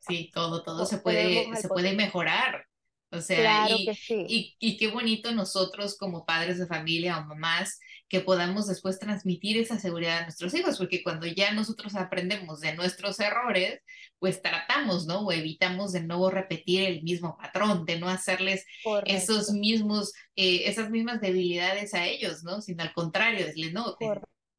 Sí, 0.00 0.30
todo, 0.32 0.62
todo 0.62 0.86
se 0.86 0.98
puede, 0.98 1.54
se 1.56 1.68
puede 1.68 1.94
mejorar. 1.94 2.66
O 3.12 3.20
sea, 3.20 3.68
y, 3.68 3.90
y, 4.08 4.56
y, 4.60 4.76
qué 4.76 4.86
bonito 4.86 5.32
nosotros 5.32 5.96
como 5.98 6.24
padres 6.24 6.58
de 6.58 6.66
familia 6.68 7.18
o 7.18 7.26
mamás 7.26 7.80
que 8.08 8.20
podamos 8.20 8.68
después 8.68 9.00
transmitir 9.00 9.56
esa 9.56 9.78
seguridad 9.78 10.18
a 10.18 10.22
nuestros 10.22 10.54
hijos, 10.54 10.78
porque 10.78 11.02
cuando 11.02 11.26
ya 11.26 11.52
nosotros 11.52 11.94
aprendemos 11.96 12.60
de 12.60 12.74
nuestros 12.74 13.18
errores, 13.18 13.80
pues 14.18 14.42
tratamos, 14.42 15.06
¿no? 15.06 15.20
O 15.20 15.32
evitamos 15.32 15.92
de 15.92 16.02
nuevo 16.02 16.30
repetir 16.30 16.82
el 16.82 17.02
mismo 17.02 17.36
patrón, 17.36 17.84
de 17.84 17.98
no 17.98 18.08
hacerles 18.08 18.64
esos 19.06 19.50
mismos, 19.52 20.12
eh, 20.36 20.62
esas 20.66 20.90
mismas 20.90 21.20
debilidades 21.20 21.94
a 21.94 22.06
ellos, 22.06 22.42
¿no? 22.44 22.60
Sino 22.60 22.82
al 22.82 22.92
contrario, 22.92 23.46
decirles, 23.46 23.72
no, 23.72 23.96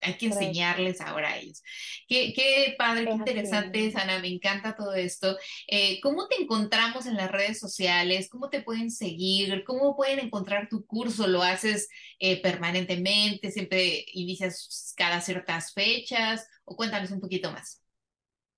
hay 0.01 0.17
que 0.17 0.27
enseñarles 0.27 0.99
ahora 0.99 1.29
a 1.29 1.37
ellos. 1.37 1.63
Qué, 2.07 2.33
qué 2.33 2.75
padre, 2.77 3.05
qué 3.05 3.11
interesante, 3.11 3.91
Sana, 3.91 4.19
me 4.19 4.27
encanta 4.27 4.75
todo 4.75 4.93
esto. 4.93 5.37
Eh, 5.67 5.99
¿Cómo 6.01 6.27
te 6.27 6.41
encontramos 6.41 7.05
en 7.05 7.15
las 7.15 7.31
redes 7.31 7.59
sociales? 7.59 8.29
¿Cómo 8.29 8.49
te 8.49 8.61
pueden 8.61 8.89
seguir? 8.91 9.63
¿Cómo 9.63 9.95
pueden 9.95 10.19
encontrar 10.19 10.67
tu 10.69 10.85
curso? 10.85 11.27
¿Lo 11.27 11.43
haces 11.43 11.89
eh, 12.19 12.41
permanentemente? 12.41 13.51
¿Siempre 13.51 14.05
inicias 14.13 14.93
cada 14.97 15.21
ciertas 15.21 15.73
fechas? 15.73 16.47
¿O 16.65 16.75
cuéntanos 16.75 17.11
un 17.11 17.21
poquito 17.21 17.51
más? 17.51 17.83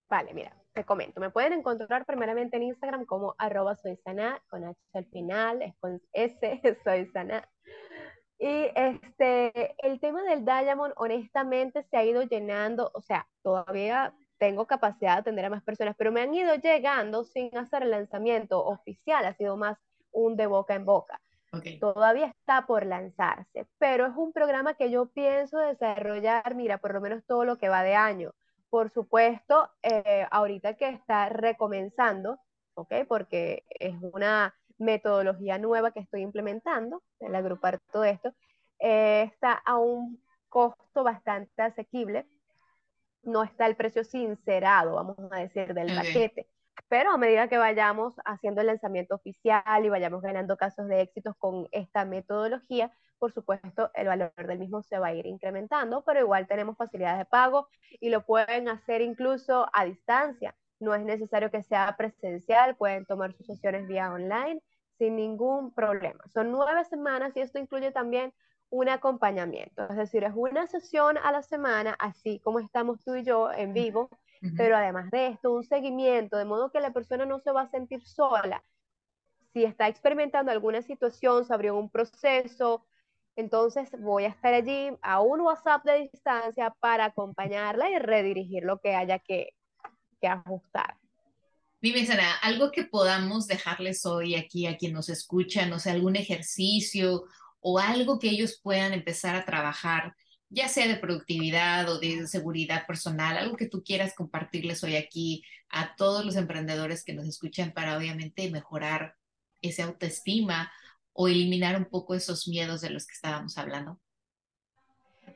Vale, 0.09 0.33
mira, 0.33 0.55
te 0.73 0.85
comento. 0.85 1.19
Me 1.19 1.29
pueden 1.31 1.53
encontrar 1.53 2.05
primeramente 2.05 2.57
en 2.57 2.63
Instagram 2.63 3.05
como 3.05 3.35
arroba 3.37 3.75
soy 3.75 3.97
sana, 4.03 4.41
con 4.49 4.63
H 4.63 4.79
al 4.93 5.05
final, 5.07 5.61
es 5.61 5.75
con 5.79 6.01
S, 6.13 6.61
soy 6.83 7.07
sana 7.07 7.49
y 8.39 8.67
este, 8.75 9.75
el 9.87 9.99
tema 9.99 10.23
del 10.23 10.43
Diamond, 10.43 10.93
honestamente, 10.97 11.83
se 11.83 11.97
ha 11.97 12.03
ido 12.03 12.23
llenando, 12.23 12.91
o 12.93 13.01
sea, 13.01 13.27
todavía 13.41 14.13
tengo 14.37 14.65
capacidad 14.67 15.13
de 15.13 15.19
atender 15.21 15.45
a 15.45 15.49
más 15.49 15.63
personas, 15.63 15.95
pero 15.97 16.11
me 16.11 16.21
han 16.21 16.33
ido 16.33 16.53
llegando 16.55 17.23
sin 17.23 17.55
hacer 17.57 17.83
el 17.83 17.91
lanzamiento 17.91 18.63
oficial, 18.65 19.25
ha 19.25 19.33
sido 19.33 19.55
más 19.55 19.77
un 20.11 20.35
de 20.35 20.47
boca 20.47 20.75
en 20.75 20.85
boca. 20.85 21.21
Todavía 21.79 22.25
está 22.25 22.65
por 22.65 22.83
lanzarse, 22.85 23.67
pero 23.77 24.07
es 24.07 24.13
un 24.15 24.33
programa 24.33 24.73
que 24.73 24.89
yo 24.89 25.05
pienso 25.05 25.59
desarrollar, 25.59 26.55
mira, 26.55 26.79
por 26.79 26.93
lo 26.93 26.99
menos 26.99 27.23
todo 27.25 27.45
lo 27.45 27.57
que 27.57 27.69
va 27.69 27.83
de 27.83 27.93
año. 27.93 28.33
Por 28.71 28.89
supuesto, 28.89 29.69
eh, 29.83 30.25
ahorita 30.31 30.73
que 30.73 30.89
está 30.89 31.29
recomenzando, 31.29 32.39
¿ok? 32.73 32.91
Porque 33.07 33.63
es 33.69 33.93
una 34.01 34.55
metodología 34.77 35.57
nueva 35.57 35.91
que 35.91 35.99
estoy 35.99 36.21
implementando, 36.21 37.03
el 37.19 37.35
agrupar 37.35 37.79
todo 37.91 38.03
esto, 38.03 38.33
eh, 38.79 39.23
está 39.23 39.53
a 39.53 39.77
un 39.77 40.21
costo 40.49 41.03
bastante 41.03 41.61
asequible. 41.61 42.27
No 43.23 43.43
está 43.43 43.65
el 43.65 43.75
precio 43.75 44.03
sincerado, 44.03 44.95
vamos 44.95 45.17
a 45.31 45.39
decir, 45.39 45.73
del 45.73 45.95
paquete. 45.95 46.47
Pero 46.89 47.11
a 47.11 47.17
medida 47.17 47.47
que 47.47 47.57
vayamos 47.57 48.13
haciendo 48.25 48.61
el 48.61 48.67
lanzamiento 48.67 49.15
oficial 49.15 49.85
y 49.85 49.89
vayamos 49.89 50.21
ganando 50.21 50.57
casos 50.57 50.87
de 50.87 51.01
éxitos 51.01 51.35
con 51.37 51.67
esta 51.71 52.03
metodología, 52.03 52.91
por 53.19 53.31
supuesto, 53.31 53.89
el 53.93 54.07
valor 54.07 54.33
del 54.35 54.59
mismo 54.59 54.83
se 54.83 54.99
va 54.99 55.07
a 55.07 55.13
ir 55.13 55.25
incrementando, 55.25 56.03
pero 56.03 56.19
igual 56.19 56.45
tenemos 56.45 56.75
facilidades 56.75 57.19
de 57.19 57.25
pago 57.25 57.69
y 58.01 58.09
lo 58.09 58.25
pueden 58.25 58.67
hacer 58.67 59.01
incluso 59.01 59.65
a 59.71 59.85
distancia. 59.85 60.55
No 60.83 60.93
es 60.93 61.03
necesario 61.03 61.49
que 61.49 61.63
sea 61.63 61.95
presencial, 61.97 62.75
pueden 62.75 63.05
tomar 63.05 63.33
sus 63.33 63.45
sesiones 63.47 63.87
vía 63.87 64.11
online 64.11 64.61
sin 64.97 65.15
ningún 65.15 65.73
problema. 65.73 66.23
Son 66.33 66.51
nueve 66.51 66.83
semanas 66.85 67.31
y 67.35 67.39
esto 67.41 67.59
incluye 67.59 67.91
también 67.91 68.33
un 68.69 68.89
acompañamiento, 68.89 69.87
es 69.87 69.95
decir, 69.95 70.23
es 70.23 70.33
una 70.35 70.65
sesión 70.65 71.19
a 71.19 71.31
la 71.31 71.43
semana, 71.43 71.95
así 71.99 72.39
como 72.39 72.59
estamos 72.59 73.03
tú 73.03 73.15
y 73.15 73.23
yo 73.23 73.51
en 73.51 73.71
vivo, 73.71 74.09
pero 74.57 74.75
además 74.75 75.11
de 75.11 75.27
esto, 75.27 75.53
un 75.53 75.63
seguimiento, 75.63 76.37
de 76.37 76.45
modo 76.45 76.71
que 76.71 76.79
la 76.79 76.91
persona 76.91 77.23
no 77.25 77.39
se 77.39 77.51
va 77.51 77.61
a 77.61 77.69
sentir 77.69 78.01
sola. 78.03 78.63
Si 79.53 79.63
está 79.63 79.87
experimentando 79.87 80.51
alguna 80.51 80.81
situación, 80.81 81.45
se 81.45 81.53
abrió 81.53 81.77
un 81.77 81.91
proceso, 81.91 82.83
entonces 83.35 83.91
voy 83.99 84.25
a 84.25 84.29
estar 84.29 84.55
allí 84.55 84.97
a 85.03 85.21
un 85.21 85.41
WhatsApp 85.41 85.85
de 85.85 86.09
distancia 86.11 86.75
para 86.79 87.05
acompañarla 87.05 87.91
y 87.91 87.99
redirigir 87.99 88.63
lo 88.63 88.79
que 88.79 88.95
haya 88.95 89.19
que, 89.19 89.49
que 90.23 90.27
ajustar. 90.29 90.95
Dime, 91.81 92.05
Sara, 92.05 92.35
algo 92.41 92.71
que 92.71 92.85
podamos 92.85 93.45
dejarles 93.45 94.05
hoy 94.05 94.35
aquí 94.35 94.67
a 94.67 94.77
quien 94.77 94.93
nos 94.93 95.09
escucha, 95.09 95.65
no 95.65 95.79
sé, 95.79 95.91
algún 95.91 96.15
ejercicio 96.15 97.25
o 97.59 97.77
algo 97.77 98.19
que 98.19 98.29
ellos 98.29 98.61
puedan 98.63 98.93
empezar 98.93 99.35
a 99.35 99.43
trabajar, 99.43 100.15
ya 100.47 100.69
sea 100.69 100.87
de 100.87 100.95
productividad 100.95 101.89
o 101.89 101.99
de 101.99 102.25
seguridad 102.27 102.87
personal, 102.87 103.37
algo 103.37 103.57
que 103.57 103.67
tú 103.67 103.83
quieras 103.83 104.15
compartirles 104.15 104.81
hoy 104.85 104.95
aquí 104.95 105.43
a 105.67 105.93
todos 105.97 106.23
los 106.23 106.37
emprendedores 106.37 107.03
que 107.03 107.13
nos 107.13 107.27
escuchan 107.27 107.73
para 107.73 107.97
obviamente 107.97 108.49
mejorar 108.49 109.15
esa 109.61 109.83
autoestima 109.83 110.71
o 111.11 111.27
eliminar 111.27 111.75
un 111.75 111.85
poco 111.85 112.15
esos 112.15 112.47
miedos 112.47 112.79
de 112.79 112.91
los 112.91 113.05
que 113.05 113.13
estábamos 113.13 113.57
hablando. 113.57 113.99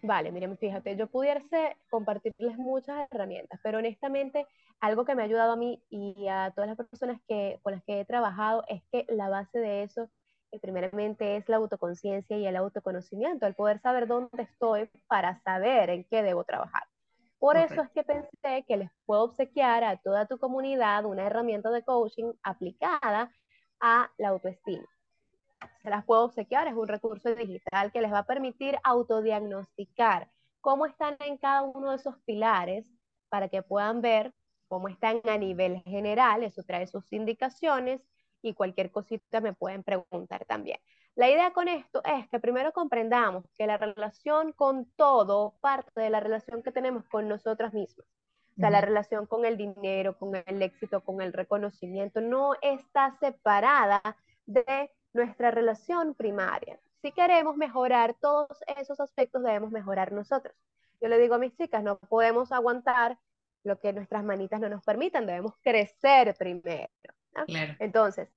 Vale, 0.01 0.32
miren, 0.32 0.58
fíjate, 0.58 0.96
yo 0.96 1.08
pudiese 1.08 1.75
compartirles 1.89 2.58
muchas 2.58 3.08
herramientas, 3.12 3.60
pero 3.62 3.79
honestamente 3.79 4.46
algo 4.79 5.05
que 5.05 5.15
me 5.15 5.22
ha 5.22 5.25
ayudado 5.25 5.53
a 5.53 5.55
mí 5.55 5.84
y 5.89 6.27
a 6.27 6.51
todas 6.55 6.69
las 6.69 6.77
personas 6.77 7.19
que, 7.27 7.60
con 7.63 7.74
las 7.74 7.84
que 7.84 8.00
he 8.00 8.05
trabajado 8.05 8.63
es 8.67 8.84
que 8.91 9.05
la 9.10 9.29
base 9.29 9.60
de 9.60 9.84
eso, 9.84 10.10
eh, 10.51 10.60
primeramente, 10.60 11.38
es 11.38 11.48
la 11.50 11.57
autoconciencia 11.57 12.38
y 12.38 12.46
el 12.46 12.55
autoconocimiento, 12.55 13.46
el 13.46 13.55
poder 13.55 13.79
saber 13.79 14.07
dónde 14.07 14.43
estoy 14.43 14.89
para 15.07 15.41
saber 15.41 15.89
en 15.89 16.03
qué 16.05 16.24
debo 16.24 16.43
trabajar. 16.43 16.84
Por 17.39 17.55
eso 17.57 17.81
es 17.81 17.89
que 17.91 18.03
pensé 18.03 18.65
que 18.67 18.77
les 18.77 18.89
puedo 19.05 19.24
obsequiar 19.24 19.84
a 19.84 19.98
toda 19.98 20.25
tu 20.25 20.39
comunidad 20.39 21.05
una 21.05 21.25
herramienta 21.27 21.69
de 21.69 21.84
coaching 21.84 22.34
aplicada 22.41 23.31
a 23.79 24.10
la 24.17 24.29
autoestima 24.29 24.88
se 25.81 25.89
las 25.89 26.05
puedo 26.05 26.25
obsequiar, 26.25 26.67
es 26.67 26.74
un 26.74 26.88
recurso 26.88 27.34
digital 27.34 27.91
que 27.91 28.01
les 28.01 28.12
va 28.12 28.19
a 28.19 28.25
permitir 28.25 28.77
autodiagnosticar 28.84 30.29
cómo 30.62 30.86
están 30.86 31.17
en 31.19 31.38
cada 31.38 31.63
uno 31.63 31.91
de 31.91 31.98
esos 31.98 32.17
pilares 32.25 32.86
para 33.29 33.50
que 33.50 33.62
puedan 33.62 34.01
ver 34.01 34.34
cómo 34.67 34.88
están 34.88 35.21
a 35.25 35.38
nivel 35.38 35.81
general, 35.83 36.43
eso 36.43 36.63
trae 36.63 36.88
sus 36.88 37.12
indicaciones 37.13 38.01
y 38.41 38.53
cualquier 38.53 38.91
cosita 38.91 39.41
me 39.41 39.53
pueden 39.53 39.83
preguntar 39.83 40.45
también. 40.45 40.79
La 41.15 41.29
idea 41.29 41.51
con 41.51 41.67
esto 41.67 42.01
es 42.05 42.29
que 42.29 42.39
primero 42.39 42.71
comprendamos 42.74 43.45
que 43.57 43.65
la 43.65 43.77
relación 43.77 44.51
con 44.51 44.86
todo 44.95 45.55
parte 45.62 46.00
de 46.00 46.12
la 46.12 46.19
relación 46.19 46.62
que 46.62 46.71
tenemos 46.71 47.05
con 47.05 47.27
nosotras 47.27 47.74
mismas. 47.74 48.05
O 48.55 48.59
sea, 48.59 48.69
la 48.69 48.81
relación 48.81 49.27
con 49.27 49.45
el 49.45 49.57
dinero, 49.57 50.17
con 50.17 50.36
el 50.36 50.62
éxito, 50.62 51.01
con 51.01 51.21
el 51.21 51.33
reconocimiento, 51.33 52.21
no 52.21 52.53
está 52.62 53.15
separada 53.19 54.01
de 54.47 54.91
nuestra 55.13 55.51
relación 55.51 56.15
primaria. 56.15 56.79
Si 57.01 57.12
queremos 57.12 57.55
mejorar 57.55 58.15
todos 58.19 58.57
esos 58.77 59.00
aspectos, 59.00 59.43
debemos 59.43 59.71
mejorar 59.71 60.12
nosotros. 60.12 60.55
Yo 61.00 61.07
le 61.07 61.19
digo 61.19 61.36
a 61.36 61.39
mis 61.39 61.55
chicas, 61.55 61.83
no 61.83 61.97
podemos 61.97 62.51
aguantar 62.51 63.19
lo 63.67 63.79
que 63.79 63.93
nuestras 63.93 64.24
manitas 64.24 64.59
no 64.59 64.69
nos 64.69 64.83
permitan, 64.83 65.27
debemos 65.27 65.53
crecer 65.62 66.36
primero. 66.38 66.89
Entonces, 67.79 68.29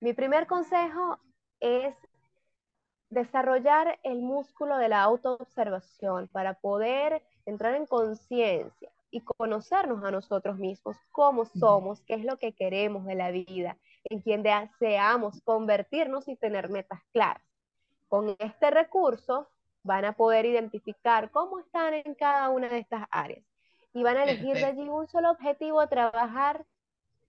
mi 0.00 0.12
primer 0.12 0.46
consejo 0.46 1.18
es 1.60 1.94
desarrollar 3.08 3.98
el 4.02 4.20
músculo 4.20 4.76
de 4.76 4.88
la 4.88 5.02
autoobservación 5.02 6.28
para 6.28 6.54
poder 6.54 7.22
entrar 7.46 7.74
en 7.74 7.86
conciencia 7.86 8.90
y 9.10 9.22
conocernos 9.22 10.04
a 10.04 10.10
nosotros 10.10 10.58
mismos, 10.58 10.98
cómo 11.10 11.46
somos, 11.46 12.02
qué 12.02 12.14
es 12.14 12.24
lo 12.24 12.36
que 12.36 12.52
queremos 12.52 13.06
de 13.06 13.14
la 13.14 13.30
vida, 13.30 13.78
en 14.04 14.20
quien 14.20 14.42
deseamos 14.42 15.40
convertirnos 15.42 16.28
y 16.28 16.36
tener 16.36 16.68
metas 16.68 17.00
claras. 17.12 17.42
Con 18.08 18.36
este 18.38 18.70
recurso 18.70 19.48
van 19.82 20.04
a 20.04 20.12
poder 20.12 20.44
identificar 20.44 21.30
cómo 21.30 21.60
están 21.60 21.94
en 21.94 22.14
cada 22.14 22.50
una 22.50 22.68
de 22.68 22.80
estas 22.80 23.06
áreas 23.10 23.42
y 23.92 24.02
van 24.02 24.16
a 24.16 24.24
elegir 24.24 24.54
de 24.54 24.64
allí 24.64 24.88
un 24.88 25.06
solo 25.08 25.30
objetivo 25.30 25.80
a 25.80 25.88
trabajar, 25.88 26.64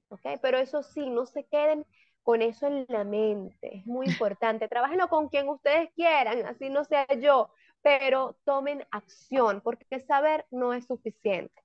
¿ok? 0.09 0.21
Pero 0.41 0.57
eso 0.57 0.83
sí, 0.83 1.09
no 1.09 1.25
se 1.25 1.45
queden 1.45 1.85
con 2.23 2.41
eso 2.41 2.67
en 2.67 2.85
la 2.89 3.03
mente, 3.03 3.77
es 3.77 3.85
muy 3.85 4.05
importante. 4.35 4.67
Trabajenlo 4.67 5.09
con 5.09 5.29
quien 5.29 5.49
ustedes 5.49 5.89
quieran, 5.95 6.45
así 6.45 6.69
no 6.69 6.83
sea 6.85 7.07
yo, 7.19 7.51
pero 7.81 8.37
tomen 8.45 8.85
acción, 8.91 9.61
porque 9.61 9.99
saber 10.01 10.45
no 10.51 10.73
es 10.73 10.85
suficiente, 10.85 11.63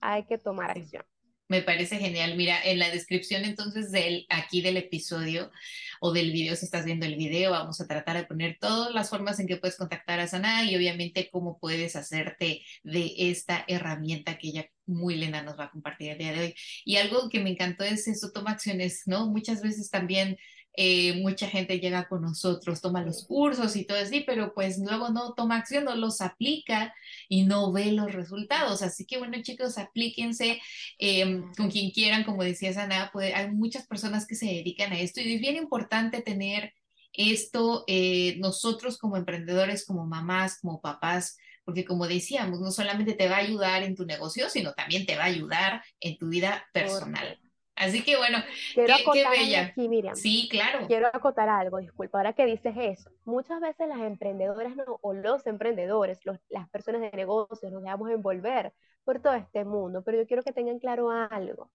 hay 0.00 0.24
que 0.26 0.38
tomar 0.38 0.70
acción. 0.70 1.04
Me 1.48 1.62
parece 1.62 1.98
genial. 1.98 2.36
Mira, 2.36 2.60
en 2.64 2.80
la 2.80 2.90
descripción 2.90 3.44
entonces 3.44 3.92
del 3.92 4.26
aquí 4.28 4.62
del 4.62 4.76
episodio 4.76 5.52
o 6.00 6.12
del 6.12 6.32
video, 6.32 6.56
si 6.56 6.64
estás 6.64 6.84
viendo 6.84 7.06
el 7.06 7.14
video, 7.16 7.52
vamos 7.52 7.80
a 7.80 7.86
tratar 7.86 8.16
de 8.16 8.24
poner 8.24 8.58
todas 8.60 8.92
las 8.92 9.10
formas 9.10 9.38
en 9.38 9.46
que 9.46 9.56
puedes 9.56 9.76
contactar 9.76 10.18
a 10.18 10.26
Sana 10.26 10.64
y 10.64 10.74
obviamente 10.74 11.30
cómo 11.30 11.58
puedes 11.60 11.94
hacerte 11.94 12.62
de 12.82 13.14
esta 13.16 13.64
herramienta 13.68 14.38
que 14.38 14.48
ella 14.48 14.66
muy 14.86 15.14
linda 15.14 15.42
nos 15.42 15.58
va 15.58 15.64
a 15.64 15.70
compartir 15.70 16.10
el 16.12 16.18
día 16.18 16.32
de 16.32 16.40
hoy. 16.40 16.54
Y 16.84 16.96
algo 16.96 17.28
que 17.28 17.40
me 17.40 17.50
encantó 17.50 17.84
es 17.84 18.08
eso, 18.08 18.32
toma 18.32 18.52
acciones, 18.52 19.02
¿no? 19.06 19.28
Muchas 19.28 19.62
veces 19.62 19.88
también 19.90 20.36
eh, 20.76 21.20
mucha 21.22 21.48
gente 21.48 21.80
llega 21.80 22.06
con 22.06 22.20
nosotros, 22.20 22.82
toma 22.82 23.02
los 23.02 23.24
cursos 23.24 23.74
y 23.76 23.84
todo 23.84 23.98
así, 23.98 24.20
pero 24.20 24.52
pues 24.52 24.78
luego 24.78 25.08
no 25.08 25.32
toma 25.32 25.56
acción, 25.56 25.84
no 25.84 25.96
los 25.96 26.20
aplica 26.20 26.94
y 27.28 27.44
no 27.44 27.72
ve 27.72 27.92
los 27.92 28.12
resultados. 28.12 28.82
Así 28.82 29.06
que 29.06 29.16
bueno, 29.16 29.40
chicos, 29.40 29.78
aplíquense 29.78 30.60
em, 30.98 31.50
con 31.54 31.70
quien 31.70 31.90
quieran, 31.90 32.24
como 32.24 32.44
decía 32.44 32.74
Sana, 32.74 33.08
pues, 33.12 33.34
hay 33.34 33.50
muchas 33.50 33.86
personas 33.86 34.26
que 34.26 34.34
se 34.34 34.46
dedican 34.46 34.92
a 34.92 35.00
esto 35.00 35.20
y 35.22 35.34
es 35.34 35.40
bien 35.40 35.56
importante 35.56 36.20
tener 36.20 36.74
esto 37.14 37.84
eh, 37.86 38.36
nosotros 38.38 38.98
como 38.98 39.16
emprendedores, 39.16 39.86
como 39.86 40.04
mamás, 40.04 40.60
como 40.60 40.82
papás, 40.82 41.38
porque 41.64 41.86
como 41.86 42.06
decíamos, 42.06 42.60
no 42.60 42.70
solamente 42.70 43.14
te 43.14 43.28
va 43.28 43.36
a 43.36 43.40
ayudar 43.40 43.82
en 43.82 43.94
tu 43.96 44.04
negocio, 44.04 44.50
sino 44.50 44.74
también 44.74 45.06
te 45.06 45.16
va 45.16 45.24
a 45.24 45.28
ayudar 45.28 45.82
en 46.00 46.18
tu 46.18 46.28
vida 46.28 46.68
personal. 46.72 47.40
Así 47.76 48.02
que 48.02 48.16
bueno, 48.16 48.38
Quiero 48.72 48.94
qué, 49.12 49.28
bella. 49.28 49.66
Aquí, 49.66 49.88
Miriam. 49.88 50.16
Sí, 50.16 50.48
claro. 50.50 50.86
Quiero 50.86 51.08
acotar 51.08 51.48
algo, 51.48 51.78
disculpa, 51.78 52.18
ahora 52.18 52.32
que 52.32 52.46
dices 52.46 52.74
eso. 52.76 53.10
Muchas 53.24 53.60
veces 53.60 53.86
las 53.86 54.00
emprendedoras 54.00 54.72
o 55.02 55.12
los 55.12 55.46
emprendedores, 55.46 56.18
las 56.48 56.68
personas 56.70 57.02
de 57.02 57.10
negocios, 57.10 57.70
nos 57.70 57.82
dejamos 57.82 58.10
envolver 58.10 58.72
por 59.04 59.20
todo 59.20 59.34
este 59.34 59.64
mundo, 59.64 60.02
pero 60.02 60.18
yo 60.18 60.26
quiero 60.26 60.42
que 60.42 60.52
tengan 60.52 60.78
claro 60.78 61.10
algo. 61.10 61.70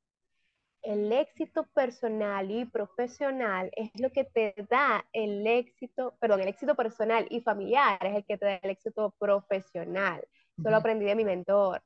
El 0.82 1.12
éxito 1.14 1.68
personal 1.68 2.50
y 2.50 2.66
profesional 2.66 3.70
es 3.76 3.92
lo 4.00 4.12
que 4.12 4.24
te 4.24 4.56
da 4.68 5.06
el 5.14 5.46
éxito, 5.46 6.16
perdón, 6.20 6.42
el 6.42 6.48
éxito 6.48 6.74
personal 6.74 7.28
y 7.30 7.42
familiar 7.42 8.00
es 8.04 8.16
el 8.16 8.26
que 8.26 8.38
te 8.40 8.46
da 8.46 8.56
el 8.56 8.72
éxito 8.72 9.14
profesional. 9.20 10.28
Eso 10.58 10.70
lo 10.70 10.78
aprendí 10.78 11.06
de 11.06 11.16
mi 11.16 11.24
mentor. 11.24 11.84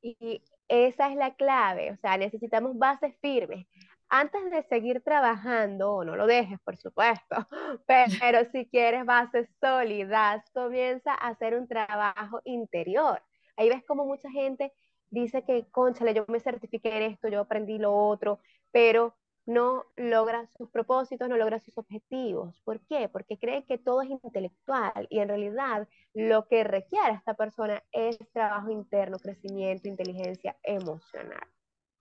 Y 0.00 0.40
esa 0.68 1.10
es 1.10 1.16
la 1.16 1.34
clave, 1.34 1.92
o 1.92 1.96
sea, 1.96 2.16
necesitamos 2.16 2.76
bases 2.78 3.14
firmes. 3.20 3.66
Antes 4.08 4.50
de 4.50 4.62
seguir 4.64 5.02
trabajando, 5.02 6.04
no 6.04 6.14
lo 6.16 6.26
dejes, 6.26 6.60
por 6.60 6.76
supuesto, 6.76 7.36
pero 7.86 8.44
si 8.52 8.66
quieres 8.66 9.04
bases 9.04 9.48
sólidas, 9.60 10.44
comienza 10.52 11.12
a 11.12 11.28
hacer 11.28 11.56
un 11.56 11.66
trabajo 11.66 12.40
interior. 12.44 13.22
Ahí 13.56 13.68
ves 13.68 13.84
como 13.84 14.04
mucha 14.06 14.30
gente 14.30 14.72
dice 15.10 15.42
que, 15.44 15.66
conchale, 15.70 16.14
yo 16.14 16.24
me 16.28 16.40
certifiqué 16.40 16.96
en 16.96 17.02
esto, 17.12 17.28
yo 17.28 17.40
aprendí 17.40 17.78
lo 17.78 17.94
otro, 17.94 18.40
pero 18.70 19.16
no 19.46 19.84
logra 19.96 20.48
sus 20.58 20.68
propósitos, 20.70 21.28
no 21.28 21.36
logra 21.36 21.60
sus 21.60 21.78
objetivos. 21.78 22.60
¿Por 22.64 22.80
qué? 22.86 23.08
Porque 23.08 23.38
cree 23.38 23.64
que 23.64 23.78
todo 23.78 24.02
es 24.02 24.10
intelectual 24.10 25.06
y 25.08 25.20
en 25.20 25.28
realidad 25.28 25.88
lo 26.14 26.46
que 26.48 26.64
requiere 26.64 27.14
esta 27.14 27.34
persona 27.34 27.82
es 27.92 28.18
trabajo 28.32 28.70
interno, 28.70 29.18
crecimiento, 29.18 29.88
inteligencia 29.88 30.56
emocional. 30.62 31.46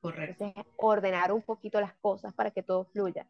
Correcto. 0.02 0.54
ordenar 0.78 1.32
un 1.32 1.42
poquito 1.42 1.82
las 1.82 1.96
cosas 1.96 2.32
para 2.34 2.52
que 2.52 2.62
todo 2.62 2.86
fluya. 2.86 3.28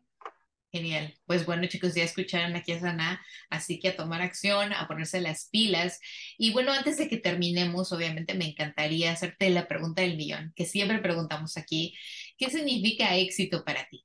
Genial. 0.75 1.13
Pues 1.25 1.45
bueno, 1.45 1.65
chicos, 1.67 1.95
ya 1.95 2.03
escucharon 2.03 2.53
aquí 2.57 2.73
a 2.73 2.81
Sana, 2.81 3.21
así 3.49 3.79
que 3.79 3.87
a 3.87 3.95
tomar 3.95 4.21
acción, 4.21 4.73
a 4.73 4.89
ponerse 4.89 5.21
las 5.21 5.47
pilas. 5.49 6.01
Y 6.37 6.51
bueno, 6.51 6.73
antes 6.73 6.97
de 6.97 7.07
que 7.07 7.15
terminemos, 7.15 7.93
obviamente 7.93 8.33
me 8.33 8.49
encantaría 8.49 9.13
hacerte 9.13 9.49
la 9.51 9.69
pregunta 9.69 10.01
del 10.01 10.17
millón, 10.17 10.51
que 10.53 10.65
siempre 10.65 10.99
preguntamos 10.99 11.55
aquí. 11.55 11.95
¿Qué 12.37 12.49
significa 12.49 13.15
éxito 13.15 13.63
para 13.63 13.87
ti? 13.87 14.03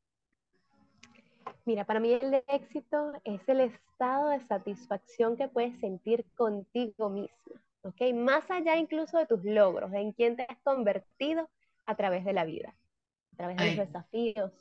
Mira, 1.65 1.85
para 1.85 1.99
mí 1.99 2.13
el 2.13 2.41
éxito 2.47 3.15
es 3.25 3.41
el 3.49 3.63
estado 3.63 4.29
de 4.31 4.39
satisfacción 4.47 5.37
que 5.37 5.49
puedes 5.49 5.77
sentir 5.81 6.25
contigo 6.37 7.11
misma, 7.11 7.61
¿ok? 7.83 8.15
Más 8.15 8.49
allá 8.49 8.77
incluso 8.77 9.19
de 9.19 9.27
tus 9.27 9.45
logros, 9.45 9.93
en 9.93 10.13
quién 10.13 10.37
te 10.37 10.47
has 10.49 10.59
convertido 10.63 11.51
a 11.87 11.97
través 11.97 12.25
de 12.25 12.33
la 12.33 12.45
vida, 12.45 12.77
a 13.33 13.37
través 13.37 13.57
de 13.57 13.67
los 13.75 13.87
desafíos. 13.89 14.53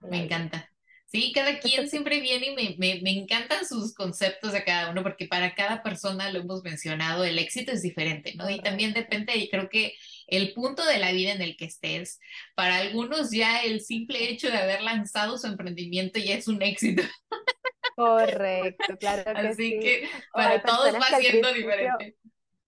Me 0.00 0.24
encanta. 0.24 0.70
Sí, 1.06 1.32
cada 1.34 1.58
quien 1.58 1.88
siempre 1.88 2.20
viene 2.20 2.48
y 2.48 2.76
me, 2.76 3.00
me, 3.00 3.10
encantan 3.10 3.64
sus 3.64 3.94
conceptos 3.94 4.52
de 4.52 4.64
cada 4.64 4.90
uno, 4.90 5.02
porque 5.02 5.26
para 5.26 5.54
cada 5.54 5.82
persona, 5.82 6.30
lo 6.30 6.40
hemos 6.40 6.62
mencionado, 6.62 7.24
el 7.24 7.38
éxito 7.38 7.72
es 7.72 7.82
diferente, 7.82 8.34
¿no? 8.36 8.48
Y 8.50 8.60
también 8.60 8.92
depende, 8.92 9.36
y 9.36 9.48
creo 9.48 9.68
que 9.68 9.94
el 10.26 10.52
punto 10.52 10.84
de 10.84 10.98
la 10.98 11.12
vida 11.12 11.32
en 11.32 11.40
el 11.40 11.56
que 11.56 11.64
estés, 11.64 12.20
para 12.54 12.76
algunos 12.76 13.30
ya 13.30 13.62
el 13.62 13.80
simple 13.80 14.28
hecho 14.30 14.50
de 14.50 14.58
haber 14.58 14.82
lanzado 14.82 15.38
su 15.38 15.46
emprendimiento 15.46 16.18
ya 16.18 16.34
es 16.34 16.46
un 16.46 16.62
éxito. 16.62 17.02
Correcto, 17.96 18.96
claro 18.98 19.24
que 19.24 19.48
Así 19.48 19.80
que 19.80 20.08
para 20.32 20.62
todos 20.62 20.94
va 20.94 21.18
siendo 21.18 21.52
diferente. 21.52 22.16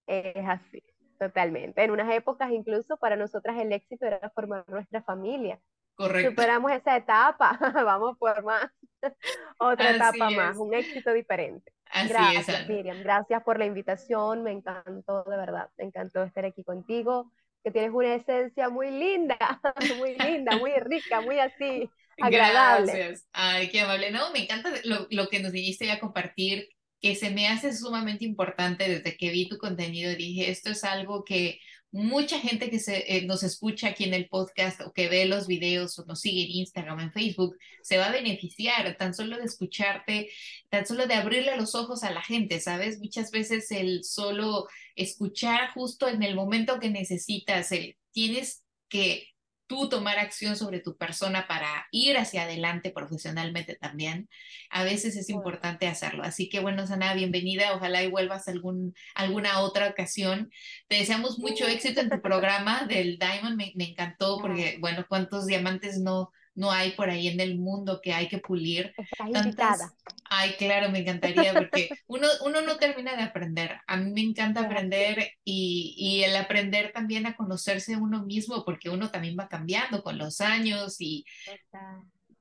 Es 0.06 0.44
así. 0.44 0.82
Totalmente. 1.20 1.84
En 1.84 1.90
unas 1.90 2.12
épocas 2.14 2.50
incluso 2.50 2.96
para 2.96 3.14
nosotras 3.14 3.56
el 3.60 3.70
éxito 3.72 4.06
era 4.06 4.30
formar 4.30 4.64
nuestra 4.68 5.02
familia. 5.02 5.60
Correcto. 6.00 6.30
Superamos 6.30 6.72
esa 6.72 6.96
etapa, 6.96 7.58
vamos 7.84 8.16
por 8.16 8.42
más, 8.42 8.70
otra 9.58 9.90
etapa 9.90 10.30
más, 10.30 10.56
un 10.56 10.72
éxito 10.72 11.12
diferente. 11.12 11.70
Así 11.90 12.08
gracias, 12.08 12.66
Miriam. 12.68 13.02
Gracias 13.02 13.42
por 13.42 13.58
la 13.58 13.66
invitación. 13.66 14.42
Me 14.42 14.52
encantó, 14.52 15.24
de 15.24 15.36
verdad. 15.36 15.68
Me 15.76 15.84
encantó 15.84 16.22
estar 16.22 16.46
aquí 16.46 16.64
contigo. 16.64 17.30
Que 17.62 17.70
tienes 17.70 17.90
una 17.92 18.14
esencia 18.14 18.70
muy 18.70 18.90
linda, 18.90 19.36
muy 19.98 20.16
linda, 20.16 20.56
muy 20.56 20.70
rica, 20.80 21.20
muy 21.20 21.38
así, 21.38 21.90
agradable. 22.18 22.92
Gracias. 22.92 23.28
Ay, 23.34 23.68
qué 23.68 23.82
amable. 23.82 24.10
No, 24.10 24.32
me 24.32 24.44
encanta 24.44 24.70
lo, 24.84 25.06
lo 25.10 25.28
que 25.28 25.40
nos 25.40 25.52
viniste 25.52 25.90
a 25.90 26.00
compartir 26.00 26.66
que 27.02 27.14
se 27.14 27.28
me 27.28 27.48
hace 27.48 27.74
sumamente 27.74 28.24
importante 28.24 28.88
desde 28.88 29.18
que 29.18 29.30
vi 29.30 29.50
tu 29.50 29.58
contenido. 29.58 30.14
Dije, 30.14 30.50
esto 30.50 30.70
es 30.70 30.82
algo 30.82 31.24
que 31.24 31.60
mucha 31.92 32.38
gente 32.38 32.70
que 32.70 32.78
se, 32.78 33.16
eh, 33.16 33.26
nos 33.26 33.42
escucha 33.42 33.88
aquí 33.88 34.04
en 34.04 34.14
el 34.14 34.28
podcast 34.28 34.80
o 34.82 34.92
que 34.92 35.08
ve 35.08 35.24
los 35.26 35.46
videos 35.46 35.98
o 35.98 36.04
nos 36.04 36.20
sigue 36.20 36.44
en 36.44 36.50
Instagram, 36.50 37.00
en 37.00 37.12
Facebook, 37.12 37.56
se 37.82 37.98
va 37.98 38.06
a 38.06 38.12
beneficiar 38.12 38.96
tan 38.96 39.14
solo 39.14 39.36
de 39.38 39.44
escucharte, 39.44 40.30
tan 40.68 40.86
solo 40.86 41.06
de 41.06 41.14
abrirle 41.14 41.56
los 41.56 41.74
ojos 41.74 42.02
a 42.04 42.12
la 42.12 42.22
gente, 42.22 42.60
¿sabes? 42.60 43.00
Muchas 43.00 43.30
veces 43.30 43.70
el 43.72 44.04
solo 44.04 44.68
escuchar 44.94 45.72
justo 45.72 46.08
en 46.08 46.22
el 46.22 46.34
momento 46.34 46.78
que 46.78 46.90
necesitas, 46.90 47.72
el, 47.72 47.96
tienes 48.12 48.62
que 48.88 49.29
tú 49.70 49.88
tomar 49.88 50.18
acción 50.18 50.56
sobre 50.56 50.80
tu 50.80 50.96
persona 50.96 51.46
para 51.46 51.86
ir 51.92 52.18
hacia 52.18 52.42
adelante 52.42 52.90
profesionalmente 52.90 53.76
también, 53.76 54.28
a 54.68 54.82
veces 54.82 55.14
es 55.16 55.30
importante 55.30 55.86
hacerlo. 55.86 56.24
Así 56.24 56.48
que 56.48 56.58
bueno, 56.58 56.88
Sana, 56.88 57.14
bienvenida. 57.14 57.72
Ojalá 57.76 58.02
y 58.02 58.10
vuelvas 58.10 58.48
algún, 58.48 58.94
alguna 59.14 59.60
otra 59.60 59.88
ocasión. 59.88 60.50
Te 60.88 60.96
deseamos 60.96 61.38
mucho 61.38 61.68
éxito 61.68 62.00
en 62.00 62.10
tu 62.10 62.20
programa 62.20 62.84
del 62.88 63.16
Diamond. 63.16 63.56
Me, 63.56 63.72
me 63.76 63.90
encantó 63.90 64.38
porque, 64.40 64.78
bueno, 64.80 65.06
cuántos 65.08 65.46
diamantes 65.46 66.00
no, 66.00 66.32
no 66.60 66.70
hay 66.70 66.90
por 66.90 67.08
ahí 67.08 67.26
en 67.28 67.40
el 67.40 67.58
mundo 67.58 68.00
que 68.02 68.12
hay 68.12 68.28
que 68.28 68.38
pulir. 68.38 68.94
Tantas... 69.32 69.94
Ay, 70.24 70.52
claro, 70.58 70.90
me 70.90 70.98
encantaría 70.98 71.54
porque 71.54 71.88
uno, 72.06 72.28
uno 72.44 72.60
no 72.60 72.76
termina 72.76 73.16
de 73.16 73.22
aprender. 73.22 73.78
A 73.86 73.96
mí 73.96 74.12
me 74.12 74.20
encanta 74.20 74.60
aprender 74.60 75.32
y, 75.42 75.94
y, 75.96 76.22
el 76.22 76.36
aprender 76.36 76.92
también 76.92 77.26
a 77.26 77.34
conocerse 77.34 77.96
uno 77.96 78.26
mismo 78.26 78.62
porque 78.64 78.90
uno 78.90 79.10
también 79.10 79.36
va 79.38 79.48
cambiando 79.48 80.02
con 80.02 80.18
los 80.18 80.42
años 80.42 81.00
y 81.00 81.24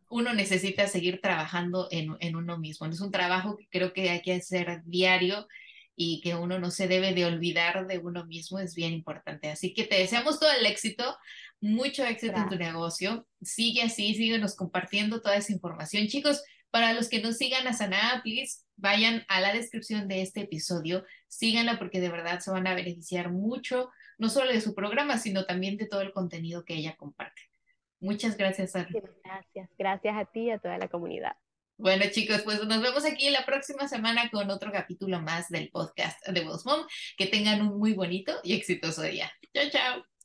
uno 0.10 0.34
necesita 0.34 0.88
seguir 0.88 1.22
trabajando 1.22 1.88
en, 1.90 2.18
en 2.20 2.36
uno 2.36 2.58
mismo. 2.58 2.88
Es 2.88 3.00
un 3.00 3.12
trabajo 3.12 3.56
que 3.56 3.70
creo 3.70 3.94
que 3.94 4.10
hay 4.10 4.22
que 4.22 4.34
hacer 4.34 4.82
diario 4.84 5.48
y 6.02 6.22
que 6.22 6.34
uno 6.34 6.60
no 6.60 6.72
se 6.72 6.88
debe 6.88 7.14
de 7.14 7.26
olvidar 7.26 7.86
de 7.86 7.98
uno 7.98 8.26
mismo 8.26 8.58
es 8.58 8.74
bien 8.74 8.94
importante. 8.94 9.50
Así 9.50 9.74
que 9.74 9.84
te 9.84 9.98
deseamos 9.98 10.40
todo 10.40 10.50
el 10.50 10.66
éxito, 10.66 11.18
mucho 11.62 12.04
éxito 12.06 12.38
en 12.38 12.50
tu 12.50 12.56
negocio. 12.56 13.28
Sigue 13.42 13.84
así, 13.84 14.14
síguenos 14.16 14.56
compartiendo 14.56 15.22
toda 15.22 15.36
esa 15.36 15.52
información. 15.52 16.08
Chicos, 16.08 16.44
para 16.72 16.94
los 16.94 17.10
que 17.10 17.22
no 17.22 17.32
sigan 17.32 17.68
a 17.68 17.74
Sanaa, 17.74 18.22
please 18.24 18.62
vayan 18.76 19.26
a 19.28 19.42
la 19.42 19.54
descripción 19.54 20.08
de 20.08 20.22
este 20.22 20.42
episodio, 20.42 21.04
síganla 21.28 21.78
porque 21.78 22.00
de 22.00 22.10
verdad 22.10 22.40
se 22.40 22.52
van 22.52 22.68
a 22.68 22.76
beneficiar 22.76 23.32
mucho, 23.32 23.90
no 24.18 24.30
solo 24.30 24.52
de 24.52 24.62
su 24.62 24.74
programa, 24.74 25.18
sino 25.18 25.46
también 25.46 25.78
de 25.78 25.88
todo 25.88 26.02
el 26.02 26.14
contenido 26.14 26.64
que 26.64 26.76
ella 26.76 26.96
comparte. 26.96 27.42
Muchas 28.00 28.38
gracias, 28.38 28.76
Ana. 28.76 28.88
Gracias, 29.24 29.70
gracias 29.78 30.16
a 30.16 30.26
ti 30.26 30.42
y 30.42 30.52
a 30.52 30.60
toda 30.60 30.78
la 30.78 30.88
comunidad. 30.88 31.34
Bueno, 31.78 32.06
chicos, 32.12 32.42
pues 32.44 32.64
nos 32.66 32.82
vemos 32.82 33.06
aquí 33.06 33.30
la 33.30 33.46
próxima 33.46 33.88
semana 33.88 34.30
con 34.30 34.50
otro 34.52 34.72
capítulo 34.72 35.22
más 35.22 35.48
del 35.50 35.70
podcast 35.70 36.26
de 36.28 36.42
Boss 36.42 36.66
Mom. 36.66 36.86
Que 37.18 37.28
tengan 37.28 37.62
un 37.62 37.80
muy 37.80 37.94
bonito 37.94 38.34
y 38.44 38.54
exitoso 38.54 39.02
día. 39.02 39.32
Chao, 39.54 39.70
chao. 39.70 40.19